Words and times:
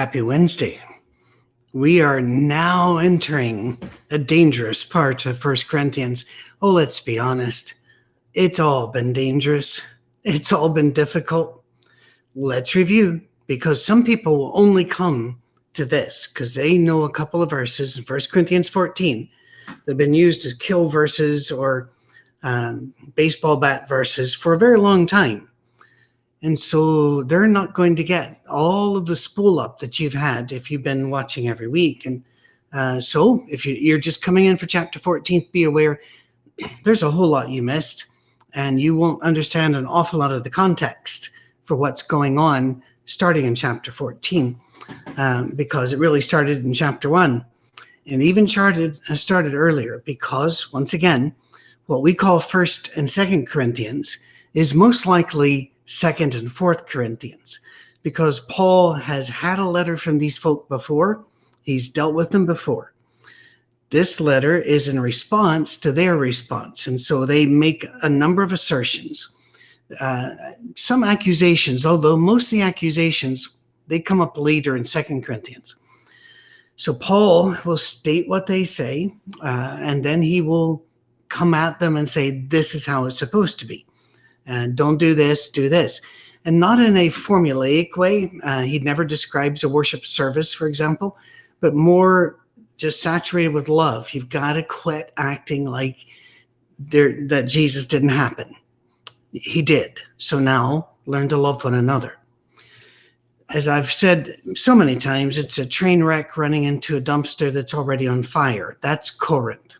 Happy 0.00 0.22
Wednesday. 0.22 0.80
We 1.74 2.00
are 2.00 2.22
now 2.22 2.96
entering 2.96 3.76
a 4.10 4.16
dangerous 4.16 4.82
part 4.82 5.26
of 5.26 5.38
First 5.38 5.68
Corinthians. 5.68 6.24
Oh, 6.62 6.70
let's 6.70 7.00
be 7.00 7.18
honest. 7.18 7.74
It's 8.32 8.58
all 8.58 8.86
been 8.86 9.12
dangerous. 9.12 9.82
It's 10.24 10.54
all 10.54 10.70
been 10.70 10.92
difficult. 10.92 11.62
Let's 12.34 12.74
review 12.74 13.20
because 13.46 13.84
some 13.84 14.02
people 14.02 14.38
will 14.38 14.52
only 14.54 14.86
come 14.86 15.42
to 15.74 15.84
this 15.84 16.28
because 16.28 16.54
they 16.54 16.78
know 16.78 17.02
a 17.02 17.12
couple 17.12 17.42
of 17.42 17.50
verses 17.50 17.98
in 17.98 18.04
First 18.04 18.32
Corinthians 18.32 18.70
14 18.70 19.28
that 19.66 19.82
have 19.86 19.98
been 19.98 20.14
used 20.14 20.46
as 20.46 20.54
kill 20.54 20.88
verses 20.88 21.52
or 21.52 21.90
um, 22.42 22.94
baseball 23.16 23.58
bat 23.58 23.86
verses 23.86 24.34
for 24.34 24.54
a 24.54 24.58
very 24.58 24.78
long 24.78 25.04
time. 25.04 25.49
And 26.42 26.58
so 26.58 27.22
they're 27.22 27.46
not 27.46 27.74
going 27.74 27.96
to 27.96 28.04
get 28.04 28.40
all 28.50 28.96
of 28.96 29.06
the 29.06 29.16
spool 29.16 29.60
up 29.60 29.78
that 29.80 30.00
you've 30.00 30.14
had 30.14 30.52
if 30.52 30.70
you've 30.70 30.82
been 30.82 31.10
watching 31.10 31.48
every 31.48 31.68
week. 31.68 32.06
And 32.06 32.24
uh, 32.72 33.00
so 33.00 33.44
if 33.46 33.66
you, 33.66 33.94
are 33.94 33.98
just 33.98 34.22
coming 34.22 34.46
in 34.46 34.56
for 34.56 34.66
chapter 34.66 34.98
14, 34.98 35.48
be 35.52 35.64
aware 35.64 36.00
there's 36.84 37.02
a 37.02 37.10
whole 37.10 37.28
lot 37.28 37.50
you 37.50 37.62
missed, 37.62 38.06
and 38.54 38.80
you 38.80 38.96
won't 38.96 39.22
understand 39.22 39.76
an 39.76 39.86
awful 39.86 40.18
lot 40.18 40.32
of 40.32 40.44
the 40.44 40.50
context 40.50 41.30
for 41.62 41.76
what's 41.76 42.02
going 42.02 42.38
on 42.38 42.82
starting 43.04 43.44
in 43.44 43.54
chapter 43.54 43.92
14, 43.92 44.58
um, 45.16 45.50
because 45.56 45.92
it 45.92 45.98
really 45.98 46.20
started 46.20 46.64
in 46.64 46.72
chapter 46.72 47.08
1 47.10 47.44
and 48.06 48.22
even 48.22 48.46
charted, 48.46 48.98
uh, 49.08 49.14
started 49.14 49.54
earlier, 49.54 50.02
because 50.04 50.72
once 50.72 50.94
again, 50.94 51.34
what 51.86 52.02
we 52.02 52.14
call 52.14 52.40
first 52.40 52.90
and 52.96 53.10
second 53.10 53.46
Corinthians 53.46 54.18
is 54.54 54.74
most 54.74 55.06
likely 55.06 55.72
second 55.90 56.36
and 56.36 56.52
fourth 56.52 56.86
Corinthians 56.86 57.58
because 58.04 58.38
Paul 58.48 58.92
has 58.92 59.28
had 59.28 59.58
a 59.58 59.64
letter 59.64 59.96
from 59.96 60.18
these 60.18 60.38
folk 60.38 60.68
before. 60.68 61.24
He's 61.62 61.88
dealt 61.88 62.14
with 62.14 62.30
them 62.30 62.46
before. 62.46 62.92
This 63.90 64.20
letter 64.20 64.56
is 64.56 64.86
in 64.86 65.00
response 65.00 65.76
to 65.78 65.90
their 65.90 66.16
response. 66.16 66.86
And 66.86 67.00
so 67.00 67.26
they 67.26 67.44
make 67.44 67.84
a 68.02 68.08
number 68.08 68.44
of 68.44 68.52
assertions, 68.52 69.36
uh, 70.00 70.30
some 70.76 71.02
accusations, 71.02 71.84
although 71.84 72.16
most 72.16 72.44
of 72.44 72.50
the 72.52 72.62
accusations, 72.62 73.48
they 73.88 73.98
come 73.98 74.20
up 74.20 74.38
later 74.38 74.76
in 74.76 74.84
Second 74.84 75.24
Corinthians. 75.24 75.74
So 76.76 76.94
Paul 76.94 77.56
will 77.64 77.76
state 77.76 78.28
what 78.28 78.46
they 78.46 78.62
say, 78.62 79.12
uh, 79.42 79.76
and 79.80 80.04
then 80.04 80.22
he 80.22 80.40
will 80.40 80.84
come 81.28 81.52
at 81.52 81.80
them 81.80 81.96
and 81.96 82.08
say, 82.08 82.30
This 82.30 82.76
is 82.76 82.86
how 82.86 83.06
it's 83.06 83.18
supposed 83.18 83.58
to 83.58 83.66
be 83.66 83.84
and 84.46 84.76
don't 84.76 84.98
do 84.98 85.14
this, 85.14 85.50
do 85.50 85.68
this. 85.68 86.00
And 86.44 86.58
not 86.58 86.80
in 86.80 86.96
a 86.96 87.08
formulaic 87.08 87.96
way. 87.96 88.32
Uh, 88.42 88.62
he 88.62 88.78
never 88.78 89.04
describes 89.04 89.62
a 89.62 89.68
worship 89.68 90.06
service, 90.06 90.54
for 90.54 90.66
example, 90.66 91.18
but 91.60 91.74
more 91.74 92.38
just 92.76 93.02
saturated 93.02 93.52
with 93.52 93.68
love. 93.68 94.10
You've 94.12 94.30
got 94.30 94.54
to 94.54 94.62
quit 94.62 95.12
acting 95.18 95.66
like 95.66 95.98
there, 96.78 97.26
that 97.28 97.46
Jesus 97.46 97.84
didn't 97.84 98.08
happen. 98.08 98.54
He 99.32 99.60
did. 99.60 99.98
So 100.16 100.38
now 100.38 100.88
learn 101.04 101.28
to 101.28 101.36
love 101.36 101.62
one 101.62 101.74
another. 101.74 102.16
As 103.50 103.68
I've 103.68 103.92
said 103.92 104.36
so 104.54 104.74
many 104.74 104.96
times, 104.96 105.36
it's 105.36 105.58
a 105.58 105.66
train 105.66 106.02
wreck 106.02 106.36
running 106.36 106.64
into 106.64 106.96
a 106.96 107.00
dumpster 107.00 107.52
that's 107.52 107.74
already 107.74 108.08
on 108.08 108.22
fire. 108.22 108.78
That's 108.80 109.10
Corinth 109.10 109.76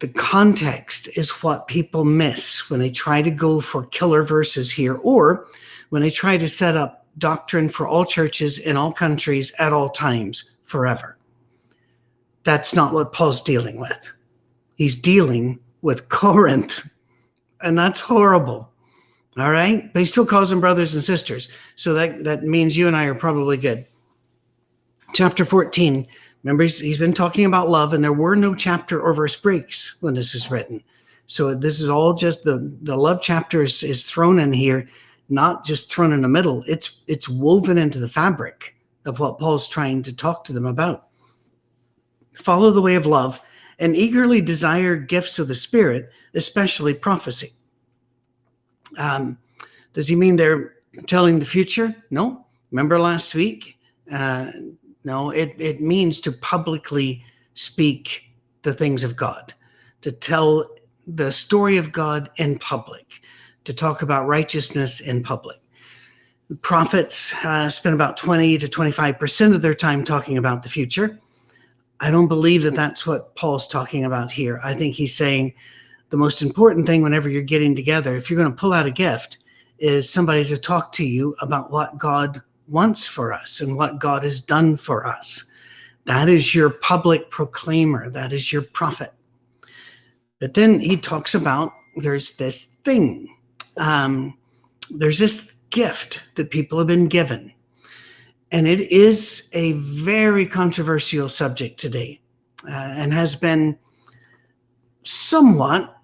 the 0.00 0.08
context 0.08 1.08
is 1.16 1.42
what 1.42 1.66
people 1.66 2.04
miss 2.04 2.70
when 2.70 2.78
they 2.80 2.90
try 2.90 3.20
to 3.22 3.30
go 3.30 3.60
for 3.60 3.86
killer 3.86 4.22
verses 4.22 4.70
here 4.70 4.94
or 4.94 5.46
when 5.90 6.02
they 6.02 6.10
try 6.10 6.36
to 6.36 6.48
set 6.48 6.76
up 6.76 7.06
doctrine 7.18 7.68
for 7.68 7.86
all 7.88 8.04
churches 8.04 8.58
in 8.58 8.76
all 8.76 8.92
countries 8.92 9.52
at 9.58 9.72
all 9.72 9.90
times 9.90 10.52
forever. 10.64 11.18
That's 12.44 12.74
not 12.74 12.94
what 12.94 13.12
Paul's 13.12 13.40
dealing 13.40 13.80
with. 13.80 14.12
He's 14.76 14.94
dealing 14.94 15.58
with 15.82 16.08
Corinth, 16.08 16.88
and 17.60 17.76
that's 17.76 18.00
horrible. 18.00 18.70
All 19.36 19.52
right. 19.52 19.88
But 19.92 20.00
he 20.00 20.06
still 20.06 20.26
calls 20.26 20.50
them 20.50 20.60
brothers 20.60 20.94
and 20.94 21.04
sisters. 21.04 21.48
So 21.76 21.94
that, 21.94 22.24
that 22.24 22.42
means 22.42 22.76
you 22.76 22.86
and 22.88 22.96
I 22.96 23.04
are 23.04 23.14
probably 23.14 23.56
good. 23.56 23.86
Chapter 25.14 25.44
14 25.44 26.06
Remember, 26.48 26.62
he's, 26.62 26.78
he's 26.78 26.98
been 26.98 27.12
talking 27.12 27.44
about 27.44 27.68
love, 27.68 27.92
and 27.92 28.02
there 28.02 28.10
were 28.10 28.34
no 28.34 28.54
chapter 28.54 28.98
or 28.98 29.12
verse 29.12 29.36
breaks 29.36 30.00
when 30.00 30.14
this 30.14 30.34
is 30.34 30.50
written. 30.50 30.82
So 31.26 31.54
this 31.54 31.78
is 31.78 31.90
all 31.90 32.14
just 32.14 32.42
the 32.42 32.74
the 32.80 32.96
love 32.96 33.20
chapter 33.20 33.62
is, 33.62 33.82
is 33.82 34.04
thrown 34.10 34.38
in 34.38 34.54
here, 34.54 34.88
not 35.28 35.66
just 35.66 35.90
thrown 35.90 36.14
in 36.14 36.22
the 36.22 36.28
middle. 36.28 36.64
It's 36.66 37.02
it's 37.06 37.28
woven 37.28 37.76
into 37.76 37.98
the 37.98 38.08
fabric 38.08 38.74
of 39.04 39.18
what 39.18 39.38
Paul's 39.38 39.68
trying 39.68 40.02
to 40.04 40.16
talk 40.16 40.42
to 40.44 40.54
them 40.54 40.64
about. 40.64 41.08
Follow 42.34 42.70
the 42.70 42.80
way 42.80 42.94
of 42.94 43.04
love 43.04 43.42
and 43.78 43.94
eagerly 43.94 44.40
desire 44.40 44.96
gifts 44.96 45.38
of 45.38 45.48
the 45.48 45.54
Spirit, 45.54 46.10
especially 46.32 46.94
prophecy. 46.94 47.50
Um, 48.96 49.36
does 49.92 50.08
he 50.08 50.16
mean 50.16 50.36
they're 50.36 50.76
telling 51.06 51.40
the 51.40 51.44
future? 51.44 51.94
No. 52.10 52.46
Remember 52.70 52.98
last 52.98 53.34
week, 53.34 53.78
uh, 54.10 54.50
no, 55.08 55.30
it, 55.30 55.54
it 55.58 55.80
means 55.80 56.20
to 56.20 56.30
publicly 56.30 57.24
speak 57.54 58.24
the 58.60 58.74
things 58.74 59.02
of 59.02 59.16
God, 59.16 59.54
to 60.02 60.12
tell 60.12 60.68
the 61.06 61.32
story 61.32 61.78
of 61.78 61.92
God 61.92 62.28
in 62.36 62.58
public, 62.58 63.22
to 63.64 63.72
talk 63.72 64.02
about 64.02 64.26
righteousness 64.26 65.00
in 65.00 65.22
public. 65.22 65.56
Prophets 66.60 67.34
uh, 67.42 67.70
spend 67.70 67.94
about 67.94 68.18
20 68.18 68.58
to 68.58 68.68
25% 68.68 69.54
of 69.54 69.62
their 69.62 69.74
time 69.74 70.04
talking 70.04 70.36
about 70.36 70.62
the 70.62 70.68
future. 70.68 71.18
I 72.00 72.10
don't 72.10 72.28
believe 72.28 72.62
that 72.64 72.74
that's 72.74 73.06
what 73.06 73.34
Paul's 73.34 73.66
talking 73.66 74.04
about 74.04 74.30
here. 74.30 74.60
I 74.62 74.74
think 74.74 74.94
he's 74.94 75.16
saying 75.16 75.54
the 76.10 76.18
most 76.18 76.42
important 76.42 76.86
thing 76.86 77.00
whenever 77.00 77.30
you're 77.30 77.40
getting 77.40 77.74
together, 77.74 78.14
if 78.14 78.28
you're 78.28 78.38
going 78.38 78.52
to 78.52 78.60
pull 78.60 78.74
out 78.74 78.84
a 78.84 78.90
gift, 78.90 79.38
is 79.78 80.12
somebody 80.12 80.44
to 80.44 80.58
talk 80.58 80.92
to 80.92 81.04
you 81.04 81.34
about 81.40 81.70
what 81.70 81.96
God 81.96 82.42
wants 82.68 83.06
for 83.06 83.32
us 83.32 83.60
and 83.60 83.76
what 83.76 83.98
God 83.98 84.22
has 84.22 84.40
done 84.40 84.76
for 84.76 85.06
us. 85.06 85.50
That 86.04 86.28
is 86.28 86.54
your 86.54 86.70
public 86.70 87.30
proclaimer, 87.30 88.08
that 88.10 88.32
is 88.32 88.52
your 88.52 88.62
prophet. 88.62 89.12
But 90.40 90.54
then 90.54 90.80
he 90.80 90.96
talks 90.96 91.34
about 91.34 91.72
there's 91.96 92.36
this 92.36 92.64
thing, 92.84 93.36
um, 93.76 94.38
there's 94.90 95.18
this 95.18 95.52
gift 95.70 96.22
that 96.36 96.50
people 96.50 96.78
have 96.78 96.86
been 96.86 97.08
given. 97.08 97.52
And 98.50 98.66
it 98.66 98.80
is 98.80 99.50
a 99.52 99.72
very 99.72 100.46
controversial 100.46 101.28
subject 101.28 101.78
today 101.78 102.20
uh, 102.66 102.94
and 102.96 103.12
has 103.12 103.36
been 103.36 103.78
somewhat 105.04 105.94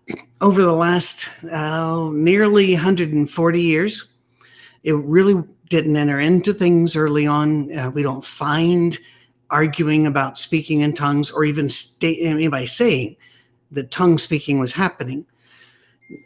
over 0.40 0.62
the 0.62 0.72
last 0.72 1.28
uh, 1.50 2.10
nearly 2.12 2.74
140 2.74 3.62
years. 3.62 4.12
It 4.82 4.96
really 4.96 5.42
didn't 5.68 5.96
enter 5.96 6.18
into 6.18 6.52
things 6.52 6.96
early 6.96 7.26
on. 7.26 7.76
Uh, 7.76 7.90
we 7.90 8.02
don't 8.02 8.24
find 8.24 8.98
arguing 9.50 10.06
about 10.06 10.38
speaking 10.38 10.80
in 10.80 10.92
tongues 10.92 11.30
or 11.30 11.44
even 11.44 11.68
state, 11.68 12.18
anybody 12.20 12.66
saying 12.66 13.16
that 13.70 13.90
tongue 13.90 14.18
speaking 14.18 14.58
was 14.58 14.72
happening. 14.72 15.26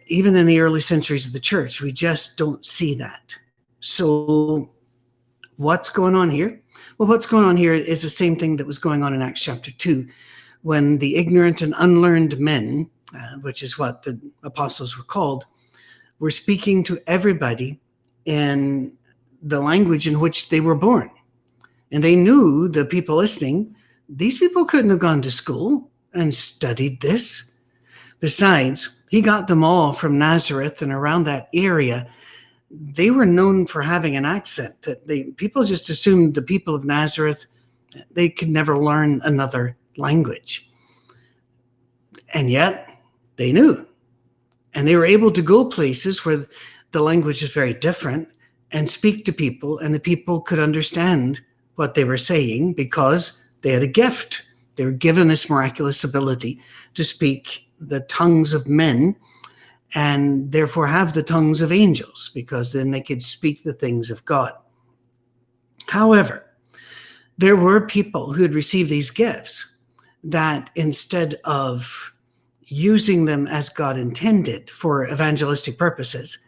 Even 0.06 0.34
in 0.36 0.46
the 0.46 0.60
early 0.60 0.80
centuries 0.80 1.26
of 1.26 1.32
the 1.32 1.40
church, 1.40 1.80
we 1.80 1.92
just 1.92 2.36
don't 2.36 2.64
see 2.66 2.94
that. 2.94 3.36
So, 3.80 4.70
what's 5.56 5.88
going 5.88 6.16
on 6.16 6.30
here? 6.30 6.60
Well, 6.98 7.08
what's 7.08 7.26
going 7.26 7.44
on 7.44 7.56
here 7.56 7.72
is 7.72 8.02
the 8.02 8.08
same 8.08 8.34
thing 8.34 8.56
that 8.56 8.66
was 8.66 8.78
going 8.78 9.04
on 9.04 9.14
in 9.14 9.22
Acts 9.22 9.42
chapter 9.42 9.70
2 9.70 10.08
when 10.62 10.98
the 10.98 11.16
ignorant 11.16 11.62
and 11.62 11.74
unlearned 11.78 12.38
men, 12.40 12.90
uh, 13.14 13.36
which 13.42 13.62
is 13.62 13.78
what 13.78 14.02
the 14.02 14.18
apostles 14.42 14.98
were 14.98 15.04
called, 15.04 15.46
were 16.18 16.30
speaking 16.30 16.82
to 16.82 16.98
everybody 17.06 17.78
in 18.24 18.97
the 19.42 19.60
language 19.60 20.06
in 20.06 20.20
which 20.20 20.48
they 20.48 20.60
were 20.60 20.74
born. 20.74 21.10
And 21.90 22.02
they 22.02 22.16
knew 22.16 22.68
the 22.68 22.84
people 22.84 23.16
listening, 23.16 23.74
these 24.08 24.38
people 24.38 24.64
couldn't 24.64 24.90
have 24.90 24.98
gone 24.98 25.22
to 25.22 25.30
school 25.30 25.90
and 26.12 26.34
studied 26.34 27.00
this. 27.00 27.54
Besides, 28.20 29.02
he 29.10 29.20
got 29.20 29.48
them 29.48 29.62
all 29.62 29.92
from 29.92 30.18
Nazareth 30.18 30.82
and 30.82 30.92
around 30.92 31.24
that 31.24 31.48
area. 31.54 32.10
They 32.70 33.10
were 33.10 33.26
known 33.26 33.66
for 33.66 33.82
having 33.82 34.16
an 34.16 34.24
accent 34.24 34.82
that 34.82 35.06
they 35.06 35.24
people 35.32 35.64
just 35.64 35.88
assumed 35.88 36.34
the 36.34 36.42
people 36.42 36.74
of 36.74 36.84
Nazareth 36.84 37.46
they 38.10 38.28
could 38.28 38.50
never 38.50 38.76
learn 38.76 39.20
another 39.24 39.76
language. 39.96 40.70
And 42.34 42.50
yet 42.50 42.88
they 43.36 43.52
knew. 43.52 43.86
And 44.74 44.86
they 44.86 44.96
were 44.96 45.06
able 45.06 45.30
to 45.32 45.42
go 45.42 45.64
places 45.64 46.24
where 46.24 46.46
the 46.90 47.00
language 47.00 47.42
is 47.42 47.50
very 47.50 47.74
different 47.74 48.28
and 48.72 48.88
speak 48.88 49.24
to 49.24 49.32
people, 49.32 49.78
and 49.78 49.94
the 49.94 50.00
people 50.00 50.40
could 50.40 50.58
understand 50.58 51.40
what 51.76 51.94
they 51.94 52.04
were 52.04 52.18
saying 52.18 52.74
because 52.74 53.44
they 53.62 53.70
had 53.70 53.82
a 53.82 53.88
gift. 53.88 54.44
They 54.76 54.84
were 54.84 54.92
given 54.92 55.28
this 55.28 55.48
miraculous 55.48 56.04
ability 56.04 56.60
to 56.94 57.04
speak 57.04 57.64
the 57.80 58.00
tongues 58.00 58.52
of 58.52 58.66
men 58.66 59.16
and 59.94 60.52
therefore 60.52 60.86
have 60.86 61.14
the 61.14 61.22
tongues 61.22 61.60
of 61.60 61.72
angels 61.72 62.30
because 62.34 62.72
then 62.72 62.90
they 62.90 63.00
could 63.00 63.22
speak 63.22 63.62
the 63.62 63.72
things 63.72 64.10
of 64.10 64.24
God. 64.24 64.52
However, 65.86 66.44
there 67.38 67.56
were 67.56 67.80
people 67.80 68.32
who 68.32 68.42
had 68.42 68.54
received 68.54 68.90
these 68.90 69.10
gifts 69.10 69.76
that 70.24 70.70
instead 70.74 71.36
of 71.44 72.12
using 72.64 73.24
them 73.24 73.46
as 73.46 73.70
God 73.70 73.96
intended 73.96 74.68
for 74.68 75.08
evangelistic 75.08 75.78
purposes, 75.78 76.38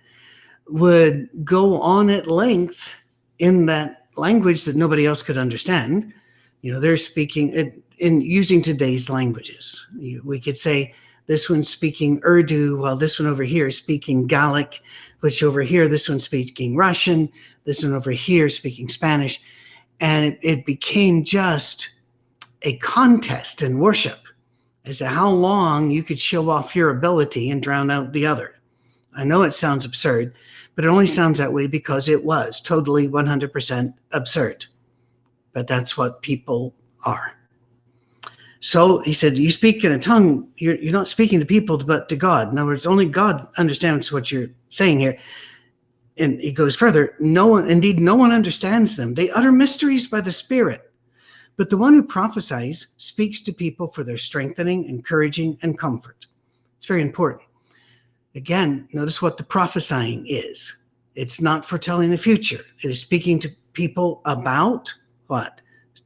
would 0.73 1.29
go 1.45 1.81
on 1.81 2.11
at 2.11 2.27
length 2.27 2.95
in 3.39 3.67
that 3.67 4.07
language 4.17 4.65
that 4.65 4.77
nobody 4.77 5.07
else 5.07 5.23
could 5.23 5.39
understand. 5.39 6.13
You 6.63 6.73
know, 6.73 6.81
they're 6.81 6.97
speaking 6.97 7.51
in, 7.51 7.83
in 7.99 8.21
using 8.21 8.63
today's 8.63 9.09
languages. 9.09 9.87
We 10.25 10.41
could 10.41 10.57
say 10.57 10.95
this 11.27 11.49
one's 11.49 11.69
speaking 11.69 12.21
Urdu, 12.25 12.81
while 12.81 12.97
this 12.97 13.19
one 13.19 13.29
over 13.29 13.43
here 13.45 13.69
is 13.69 13.77
speaking 13.77 14.27
Gaelic, 14.27 14.81
which 15.21 15.43
over 15.43 15.63
here, 15.63 15.87
this 15.89 16.09
one's 16.09 16.25
speaking 16.25 16.77
Russian, 16.77 17.31
this 17.65 17.83
one 17.83 17.93
over 17.93 18.11
here 18.11 18.49
speaking 18.49 18.89
Spanish. 18.89 19.41
And 20.01 20.33
it, 20.33 20.39
it 20.43 20.67
became 20.67 21.25
just 21.25 21.91
a 22.63 22.77
contest 22.79 23.63
in 23.63 23.79
worship 23.79 24.19
as 24.85 24.99
to 24.99 25.07
how 25.07 25.31
long 25.31 25.91
you 25.91 26.03
could 26.03 26.19
show 26.19 26.51
off 26.51 26.75
your 26.75 26.91
ability 26.91 27.51
and 27.51 27.63
drown 27.63 27.91
out 27.91 28.13
the 28.13 28.27
other. 28.27 28.60
I 29.17 29.25
know 29.25 29.43
it 29.43 29.55
sounds 29.55 29.85
absurd, 29.85 30.35
but 30.75 30.85
it 30.85 30.89
only 30.89 31.07
sounds 31.07 31.39
that 31.39 31.53
way 31.53 31.67
because 31.67 32.09
it 32.09 32.25
was 32.25 32.61
totally 32.61 33.09
100% 33.09 33.95
absurd. 34.13 34.67
But 35.53 35.67
that's 35.67 35.97
what 35.97 36.23
people 36.23 36.75
are. 37.05 37.33
So 38.61 39.01
he 39.01 39.13
said, 39.13 39.39
You 39.39 39.51
speak 39.51 39.85
in 39.85 39.93
a 39.93 39.99
tongue, 39.99 40.49
you're, 40.57 40.77
you're 40.77 40.93
not 40.93 41.09
speaking 41.09 41.41
to 41.41 41.47
people, 41.47 41.79
but 41.79 42.09
to 42.11 42.17
God. 42.17 42.53
In 42.53 42.59
other 42.59 42.69
words, 42.69 42.87
only 42.87 43.07
God 43.07 43.49
understands 43.57 44.13
what 44.13 44.31
you're 44.31 44.51
saying 44.69 45.01
here. 45.01 45.19
And 46.19 46.39
he 46.39 46.53
goes 46.53 46.77
further, 46.77 47.15
no 47.19 47.47
one, 47.47 47.71
indeed, 47.71 47.99
no 47.99 48.15
one 48.15 48.31
understands 48.31 48.97
them. 48.97 49.15
They 49.15 49.31
utter 49.31 49.51
mysteries 49.51 50.07
by 50.07 50.21
the 50.21 50.33
Spirit. 50.33 50.93
But 51.57 51.71
the 51.71 51.79
one 51.79 51.95
who 51.95 52.03
prophesies 52.03 52.89
speaks 52.99 53.41
to 53.43 53.53
people 53.53 53.89
for 53.89 54.05
their 54.05 54.19
strengthening, 54.19 54.85
encouraging, 54.85 55.59
and 55.63 55.79
comfort. 55.79 56.27
It's 56.77 56.87
very 56.87 57.03
important. 57.03 57.43
Again, 58.35 58.89
notice 58.93 59.21
what 59.21 59.37
the 59.37 59.43
prophesying 59.43 60.25
is. 60.29 60.85
It's 61.15 61.41
not 61.41 61.65
foretelling 61.65 62.11
the 62.11 62.19
future. 62.19 62.65
It 62.83 62.91
is 62.91 63.01
speaking 63.01 63.39
to 63.41 63.51
people 63.73 64.23
about 64.25 64.93
what? 65.27 65.61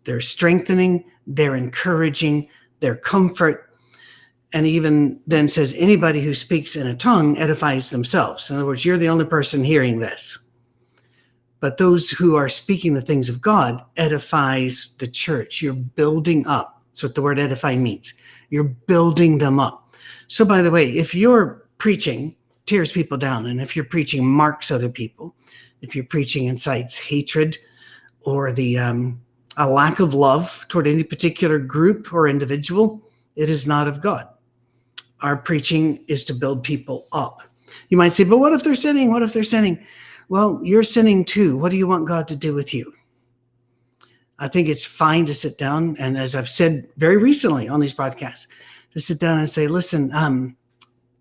They're 0.04 0.20
strengthening, 0.20 1.04
they're 1.26 1.54
encouraging, 1.54 2.48
their 2.80 2.96
comfort. 2.96 3.70
And 4.52 4.66
even 4.66 5.20
then 5.26 5.48
says 5.48 5.74
anybody 5.76 6.20
who 6.20 6.34
speaks 6.34 6.76
in 6.76 6.86
a 6.86 6.96
tongue 6.96 7.36
edifies 7.38 7.90
themselves. 7.90 8.50
In 8.50 8.56
other 8.56 8.66
words, 8.66 8.84
you're 8.84 8.98
the 8.98 9.08
only 9.08 9.24
person 9.24 9.64
hearing 9.64 10.00
this. 10.00 10.38
But 11.60 11.78
those 11.78 12.10
who 12.10 12.36
are 12.36 12.48
speaking 12.48 12.94
the 12.94 13.02
things 13.02 13.28
of 13.28 13.40
God 13.40 13.82
edifies 13.96 14.94
the 14.98 15.08
church. 15.08 15.62
You're 15.62 15.72
building 15.72 16.46
up. 16.46 16.82
That's 16.90 17.02
what 17.02 17.14
the 17.14 17.22
word 17.22 17.38
edify 17.38 17.76
means. 17.76 18.14
You're 18.50 18.64
building 18.64 19.38
them 19.38 19.58
up. 19.58 19.96
So, 20.28 20.44
by 20.44 20.62
the 20.62 20.70
way, 20.70 20.90
if 20.90 21.14
you're 21.14 21.63
preaching 21.78 22.36
tears 22.66 22.92
people 22.92 23.18
down, 23.18 23.46
and 23.46 23.60
if 23.60 23.76
you're 23.76 23.84
preaching 23.84 24.26
marks 24.26 24.70
other 24.70 24.88
people, 24.88 25.34
if 25.82 25.94
you're 25.94 26.04
preaching 26.04 26.46
incites 26.46 26.98
hatred 26.98 27.58
or 28.22 28.52
the 28.52 28.78
um, 28.78 29.20
a 29.56 29.68
lack 29.68 30.00
of 30.00 30.14
love 30.14 30.64
toward 30.68 30.86
any 30.86 31.02
particular 31.02 31.58
group 31.58 32.12
or 32.12 32.26
individual, 32.26 33.02
it 33.36 33.50
is 33.50 33.66
not 33.66 33.86
of 33.86 34.00
God. 34.00 34.28
Our 35.20 35.36
preaching 35.36 36.04
is 36.08 36.24
to 36.24 36.34
build 36.34 36.64
people 36.64 37.06
up. 37.12 37.42
You 37.88 37.96
might 37.96 38.12
say, 38.12 38.24
but 38.24 38.38
what 38.38 38.52
if 38.52 38.64
they're 38.64 38.74
sinning? 38.74 39.12
What 39.12 39.22
if 39.22 39.32
they're 39.32 39.44
sinning? 39.44 39.84
Well, 40.28 40.60
you're 40.62 40.82
sinning 40.82 41.24
too. 41.24 41.56
What 41.56 41.70
do 41.70 41.76
you 41.76 41.86
want 41.86 42.08
God 42.08 42.28
to 42.28 42.36
do 42.36 42.54
with 42.54 42.72
you? 42.74 42.92
I 44.38 44.48
think 44.48 44.68
it's 44.68 44.84
fine 44.84 45.26
to 45.26 45.34
sit 45.34 45.58
down 45.58 45.96
and, 45.98 46.16
as 46.16 46.34
I've 46.34 46.48
said 46.48 46.88
very 46.96 47.16
recently 47.16 47.68
on 47.68 47.80
these 47.80 47.94
podcasts, 47.94 48.46
to 48.92 49.00
sit 49.00 49.20
down 49.20 49.38
and 49.38 49.48
say, 49.48 49.66
listen, 49.66 50.12
um, 50.12 50.56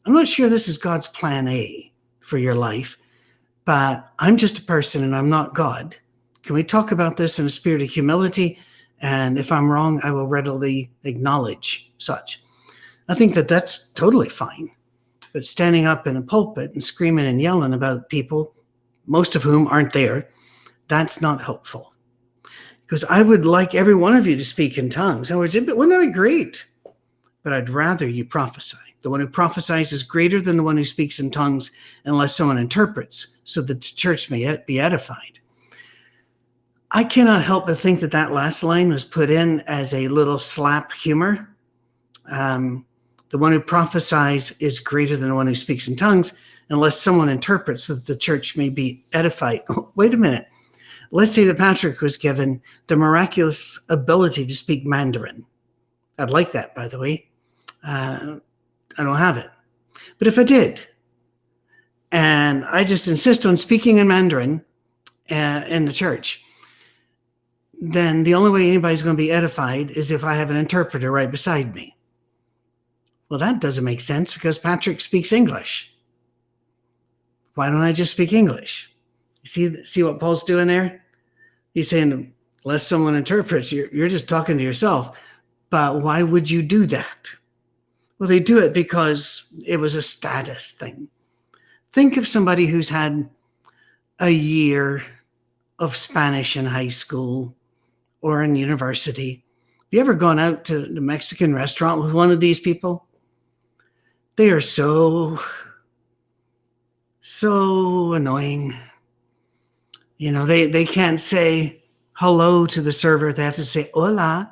I'm 0.06 0.14
not 0.14 0.28
sure 0.28 0.50
this 0.50 0.68
is 0.68 0.78
God's 0.78 1.08
plan 1.08 1.48
A 1.48 1.94
for 2.20 2.38
your 2.38 2.56
life, 2.56 2.98
but 3.64 4.12
I'm 4.20 4.36
just 4.36 4.60
a 4.60 4.64
person 4.64 5.04
and 5.04 5.16
I'm 5.16 5.30
not 5.30 5.56
God. 5.56 5.96
Can 6.44 6.56
we 6.56 6.64
talk 6.64 6.92
about 6.92 7.16
this 7.16 7.40
in 7.40 7.46
a 7.46 7.50
spirit 7.50 7.82
of 7.82 7.90
humility? 7.90 8.60
And 9.02 9.38
if 9.38 9.50
I'm 9.50 9.72
wrong, 9.72 10.02
I 10.04 10.12
will 10.12 10.28
readily 10.28 10.92
acknowledge 11.06 11.92
such. 12.00 12.42
I 13.08 13.16
think 13.16 13.34
that 13.36 13.48
that's 13.48 13.92
totally 13.92 14.28
fine. 14.28 14.70
But 15.32 15.46
standing 15.46 15.86
up 15.86 16.06
in 16.06 16.18
a 16.18 16.22
pulpit 16.22 16.74
and 16.74 16.84
screaming 16.84 17.26
and 17.26 17.42
yelling 17.42 17.74
about 17.74 18.10
people 18.10 18.54
most 19.06 19.36
of 19.36 19.44
whom 19.44 19.68
aren't 19.68 19.94
there, 19.94 20.30
that's 20.90 21.22
not 21.22 21.42
helpful. 21.42 21.94
Because 22.82 23.06
I 23.06 23.22
would 23.22 23.46
like 23.46 23.74
every 23.74 23.96
one 23.96 24.16
of 24.16 24.28
you 24.28 24.36
to 24.36 24.46
speak 24.46 24.78
in 24.78 24.90
tongues. 24.90 25.30
In 25.30 25.36
other 25.36 25.42
words, 25.42 25.56
wouldn't 25.56 25.90
that 25.90 26.02
be 26.02 26.08
great? 26.08 26.66
But 27.42 27.54
I'd 27.54 27.70
rather 27.70 28.08
you 28.08 28.26
prophesy. 28.26 28.78
The 29.04 29.10
one 29.10 29.20
who 29.20 29.28
prophesies 29.28 29.92
is 29.92 30.02
greater 30.02 30.42
than 30.42 30.58
the 30.58 30.64
one 30.64 30.78
who 30.78 30.86
speaks 30.86 31.20
in 31.20 31.30
tongues 31.30 31.72
unless 32.06 32.36
someone 32.36 32.58
interprets, 32.58 33.38
so 33.44 33.62
that 33.62 33.82
the 33.82 33.94
church 33.96 34.32
may 34.32 34.58
be 34.66 34.80
edified. 34.80 35.40
I 36.90 37.04
cannot 37.04 37.44
help 37.44 37.68
but 37.68 37.78
think 37.78 38.00
that 38.00 38.12
that 38.12 38.32
last 38.32 38.64
line 38.64 38.90
was 38.90 39.04
put 39.04 39.30
in 39.30 39.60
as 39.62 39.94
a 39.94 40.08
little 40.08 40.40
slap 40.40 40.94
humor. 40.94 41.50
Um, 42.32 42.86
the 43.30 43.38
one 43.38 43.52
who 43.52 43.60
prophesies 43.60 44.52
is 44.62 44.80
greater 44.80 45.18
than 45.18 45.30
the 45.30 45.36
one 45.36 45.48
who 45.48 45.56
speaks 45.56 45.88
in 45.88 45.96
tongues 45.96 46.34
unless 46.70 47.02
someone 47.02 47.30
interprets 47.30 47.84
so 47.84 47.96
that 47.96 48.06
the 48.06 48.16
church 48.16 48.56
may 48.56 48.70
be 48.70 49.04
edified. 49.12 49.62
Oh, 49.70 49.92
wait 49.96 50.14
a 50.14 50.18
minute. 50.18 50.48
Let's 51.12 51.32
say 51.32 51.44
that 51.46 51.58
Patrick 51.58 52.00
was 52.00 52.16
given 52.16 52.62
the 52.88 52.96
miraculous 52.96 53.80
ability 53.90 54.46
to 54.48 54.54
speak 54.54 54.86
Mandarin. 54.86 55.46
I'd 56.18 56.30
like 56.30 56.52
that, 56.54 56.74
by 56.74 56.88
the 56.88 57.00
way. 57.00 57.28
Uh, 57.84 58.38
I 58.98 59.04
don't 59.04 59.18
have 59.18 59.38
it. 59.38 59.50
But 60.18 60.28
if 60.28 60.38
I 60.38 60.44
did, 60.44 60.88
and 62.12 62.66
I 62.66 62.84
just 62.84 63.08
insist 63.08 63.46
on 63.46 63.58
speaking 63.58 63.98
in 63.98 64.08
Mandarin 64.08 64.64
uh, 65.30 65.64
in 65.68 65.86
the 65.86 65.94
church, 65.94 66.44
then 67.82 68.24
the 68.24 68.36
only 68.36 68.52
way 68.52 68.70
anybody's 68.70 69.04
going 69.04 69.16
to 69.16 69.22
be 69.22 69.32
edified 69.32 69.92
is 69.92 70.12
if 70.12 70.24
I 70.24 70.36
have 70.36 70.50
an 70.50 70.56
interpreter 70.58 71.12
right 71.12 71.30
beside 71.30 71.74
me. 71.76 71.98
Well, 73.30 73.40
that 73.40 73.60
doesn't 73.60 73.84
make 73.84 74.02
sense 74.02 74.34
because 74.34 74.58
Patrick 74.58 75.02
speaks 75.02 75.34
English. 75.34 75.92
Why 77.56 77.70
don't 77.70 77.82
I 77.82 77.92
just 77.92 78.14
speak 78.14 78.32
English? 78.32 78.92
You 79.42 79.48
see, 79.48 79.84
see 79.84 80.04
what 80.04 80.20
Paul's 80.20 80.44
doing 80.44 80.68
there? 80.68 81.04
He's 81.74 81.90
saying, 81.90 82.34
unless 82.64 82.86
someone 82.88 83.16
interprets, 83.16 83.72
you're, 83.72 83.88
you're 83.94 84.10
just 84.10 84.30
talking 84.30 84.58
to 84.58 84.64
yourself. 84.64 85.18
But 85.70 86.02
why 86.02 86.24
would 86.24 86.50
you 86.50 86.62
do 86.62 86.86
that? 86.88 87.30
Well, 88.18 88.30
they 88.30 88.40
do 88.40 88.60
it 88.60 88.74
because 88.74 89.54
it 89.66 89.78
was 89.78 89.96
a 89.96 90.02
status 90.02 90.72
thing. 90.72 91.10
Think 91.92 92.18
of 92.18 92.28
somebody 92.28 92.68
who's 92.68 92.90
had 92.90 93.30
a 94.20 94.30
year 94.30 95.04
of 95.80 95.96
Spanish 95.96 96.56
in 96.56 96.66
high 96.66 96.90
school 96.90 97.56
or 98.22 98.44
in 98.44 98.56
university. 98.56 99.44
Have 99.78 99.88
you 99.92 100.00
ever 100.00 100.14
gone 100.14 100.40
out 100.40 100.66
to 100.66 100.80
the 100.80 101.02
Mexican 101.02 101.54
restaurant 101.54 102.02
with 102.02 102.14
one 102.14 102.32
of 102.32 102.40
these 102.40 102.60
people? 102.60 103.06
They 104.38 104.50
are 104.50 104.62
so 104.62 105.40
so 107.22 108.14
annoying. 108.14 108.74
You 110.18 110.32
know, 110.32 110.46
they, 110.46 110.68
they 110.68 110.86
can't 110.86 111.20
say 111.20 111.84
hello 112.14 112.66
to 112.66 112.82
the 112.82 112.92
server. 112.92 113.32
They 113.32 113.46
have 113.46 113.56
to 113.56 113.66
say 113.66 113.90
hola. 113.94 114.52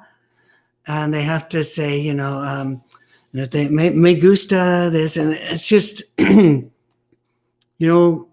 And 0.87 1.13
they 1.13 1.21
have 1.23 1.49
to 1.49 1.63
say, 1.63 1.99
you 1.99 2.13
know, 2.13 2.37
um, 2.37 2.81
that 3.33 3.51
they 3.51 3.69
me, 3.69 3.89
me 3.91 4.15
gusta 4.15 4.89
this. 4.91 5.17
And 5.17 5.33
it's 5.33 5.67
just, 5.67 6.03
you 6.19 6.71
know, 7.79 8.27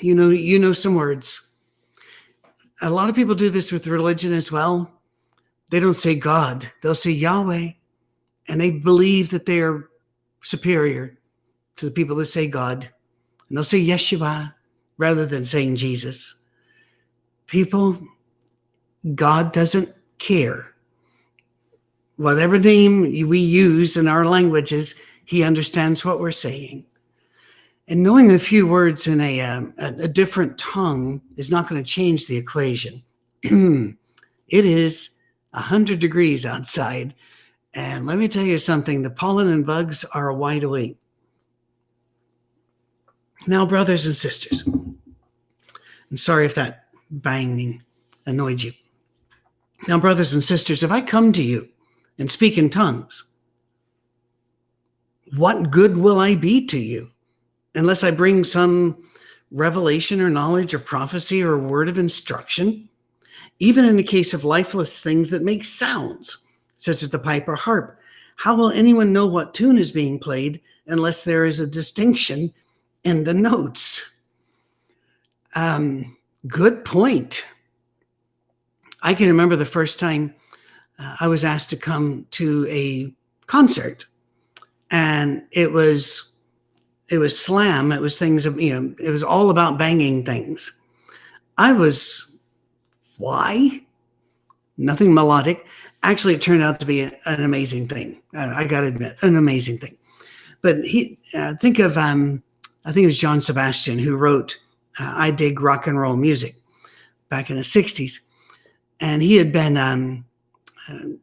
you 0.00 0.14
know, 0.14 0.30
you 0.30 0.58
know 0.58 0.72
some 0.72 0.94
words. 0.94 1.56
A 2.82 2.90
lot 2.90 3.08
of 3.08 3.14
people 3.14 3.34
do 3.34 3.50
this 3.50 3.72
with 3.72 3.86
religion 3.86 4.32
as 4.32 4.52
well. 4.52 4.90
They 5.70 5.80
don't 5.80 5.94
say 5.94 6.14
God, 6.14 6.70
they'll 6.82 6.94
say 6.94 7.10
Yahweh. 7.10 7.70
And 8.46 8.60
they 8.60 8.70
believe 8.72 9.30
that 9.30 9.46
they 9.46 9.60
are 9.62 9.88
superior 10.42 11.18
to 11.76 11.86
the 11.86 11.90
people 11.90 12.16
that 12.16 12.26
say 12.26 12.46
God. 12.46 12.90
And 13.48 13.56
they'll 13.56 13.64
say 13.64 13.84
Yeshua 13.84 14.54
rather 14.98 15.24
than 15.24 15.46
saying 15.46 15.76
Jesus. 15.76 16.36
People, 17.46 17.98
God 19.14 19.52
doesn't 19.52 19.88
care. 20.18 20.73
Whatever 22.16 22.58
name 22.58 23.02
we 23.28 23.38
use 23.38 23.96
in 23.96 24.06
our 24.06 24.24
languages, 24.24 24.94
He 25.24 25.42
understands 25.42 26.04
what 26.04 26.20
we're 26.20 26.32
saying. 26.32 26.86
And 27.88 28.02
knowing 28.02 28.30
a 28.30 28.38
few 28.38 28.66
words 28.66 29.06
in 29.06 29.20
a, 29.20 29.40
um, 29.42 29.74
a, 29.78 30.08
different 30.08 30.56
tongue 30.56 31.20
is 31.36 31.50
not 31.50 31.68
going 31.68 31.82
to 31.82 31.90
change 31.90 32.26
the 32.26 32.36
equation. 32.36 33.02
it 33.42 33.96
is 34.48 35.18
100 35.50 35.98
degrees 35.98 36.46
outside. 36.46 37.14
And 37.74 38.06
let 38.06 38.16
me 38.16 38.28
tell 38.28 38.44
you 38.44 38.58
something 38.58 39.02
the 39.02 39.10
pollen 39.10 39.48
and 39.48 39.66
bugs 39.66 40.04
are 40.14 40.32
wide 40.32 40.62
awake. 40.62 40.96
Now, 43.46 43.66
brothers 43.66 44.06
and 44.06 44.16
sisters, 44.16 44.66
and 44.66 46.18
sorry 46.18 46.46
if 46.46 46.54
that 46.54 46.86
banging 47.10 47.82
annoyed 48.24 48.62
you. 48.62 48.72
Now, 49.86 49.98
brothers 49.98 50.32
and 50.32 50.42
sisters, 50.42 50.82
if 50.82 50.90
I 50.90 51.02
come 51.02 51.32
to 51.32 51.42
you 51.42 51.68
and 52.18 52.30
speak 52.30 52.56
in 52.56 52.70
tongues, 52.70 53.32
what 55.36 55.70
good 55.70 55.96
will 55.96 56.18
I 56.18 56.34
be 56.34 56.66
to 56.66 56.78
you 56.78 57.10
unless 57.74 58.04
I 58.04 58.10
bring 58.10 58.44
some 58.44 59.04
revelation 59.50 60.20
or 60.20 60.30
knowledge 60.30 60.74
or 60.74 60.78
prophecy 60.78 61.42
or 61.42 61.58
word 61.58 61.88
of 61.88 61.98
instruction? 61.98 62.88
Even 63.58 63.84
in 63.84 63.96
the 63.96 64.02
case 64.02 64.34
of 64.34 64.44
lifeless 64.44 65.00
things 65.00 65.30
that 65.30 65.42
make 65.42 65.64
sounds, 65.64 66.44
such 66.78 67.02
as 67.02 67.10
the 67.10 67.18
pipe 67.18 67.48
or 67.48 67.56
harp, 67.56 67.98
how 68.36 68.54
will 68.54 68.70
anyone 68.70 69.12
know 69.12 69.26
what 69.26 69.54
tune 69.54 69.78
is 69.78 69.90
being 69.90 70.18
played 70.18 70.60
unless 70.86 71.24
there 71.24 71.44
is 71.44 71.60
a 71.60 71.66
distinction 71.66 72.52
in 73.04 73.24
the 73.24 73.34
notes? 73.34 74.16
Um, 75.54 76.16
good 76.46 76.84
point. 76.84 77.44
I 79.02 79.14
can 79.14 79.28
remember 79.28 79.56
the 79.56 79.64
first 79.64 79.98
time 79.98 80.34
uh, 80.98 81.16
I 81.20 81.28
was 81.28 81.44
asked 81.44 81.70
to 81.70 81.76
come 81.76 82.26
to 82.32 82.66
a 82.68 83.12
concert, 83.46 84.06
and 84.90 85.44
it 85.52 85.72
was 85.72 86.38
it 87.10 87.18
was 87.18 87.38
slam. 87.38 87.92
It 87.92 88.00
was 88.00 88.18
things 88.18 88.46
of 88.46 88.60
you 88.60 88.74
know. 88.74 88.94
It 88.98 89.10
was 89.10 89.24
all 89.24 89.50
about 89.50 89.78
banging 89.78 90.24
things. 90.24 90.80
I 91.58 91.72
was 91.72 92.38
why 93.18 93.80
nothing 94.76 95.14
melodic. 95.14 95.66
Actually, 96.02 96.34
it 96.34 96.42
turned 96.42 96.62
out 96.62 96.80
to 96.80 96.86
be 96.86 97.02
a, 97.02 97.18
an 97.26 97.42
amazing 97.42 97.88
thing. 97.88 98.20
Uh, 98.36 98.52
I 98.54 98.64
got 98.64 98.80
to 98.80 98.88
admit, 98.88 99.16
an 99.22 99.36
amazing 99.36 99.78
thing. 99.78 99.96
But 100.62 100.84
he 100.84 101.18
uh, 101.34 101.54
think 101.60 101.78
of 101.78 101.96
um, 101.98 102.42
I 102.84 102.92
think 102.92 103.04
it 103.04 103.08
was 103.08 103.18
John 103.18 103.40
Sebastian 103.40 103.98
who 103.98 104.16
wrote 104.16 104.58
uh, 104.98 105.12
"I 105.14 105.30
Dig 105.30 105.60
Rock 105.60 105.86
and 105.86 105.98
Roll 105.98 106.16
Music" 106.16 106.56
back 107.28 107.50
in 107.50 107.56
the 107.56 107.62
'60s, 107.62 108.20
and 109.00 109.22
he 109.22 109.36
had 109.36 109.52
been 109.52 109.76
um, 109.76 110.24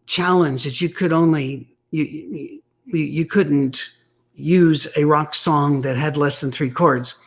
challenged 0.05 0.65
that 0.65 0.81
you 0.81 0.89
could 0.89 1.13
only 1.13 1.67
you, 1.91 2.03
you 2.05 2.61
you 2.85 3.25
couldn't 3.25 3.87
use 4.33 4.87
a 4.97 5.05
rock 5.05 5.35
song 5.35 5.81
that 5.81 5.97
had 5.97 6.17
less 6.17 6.41
than 6.41 6.51
three 6.51 6.69
chords. 6.69 7.19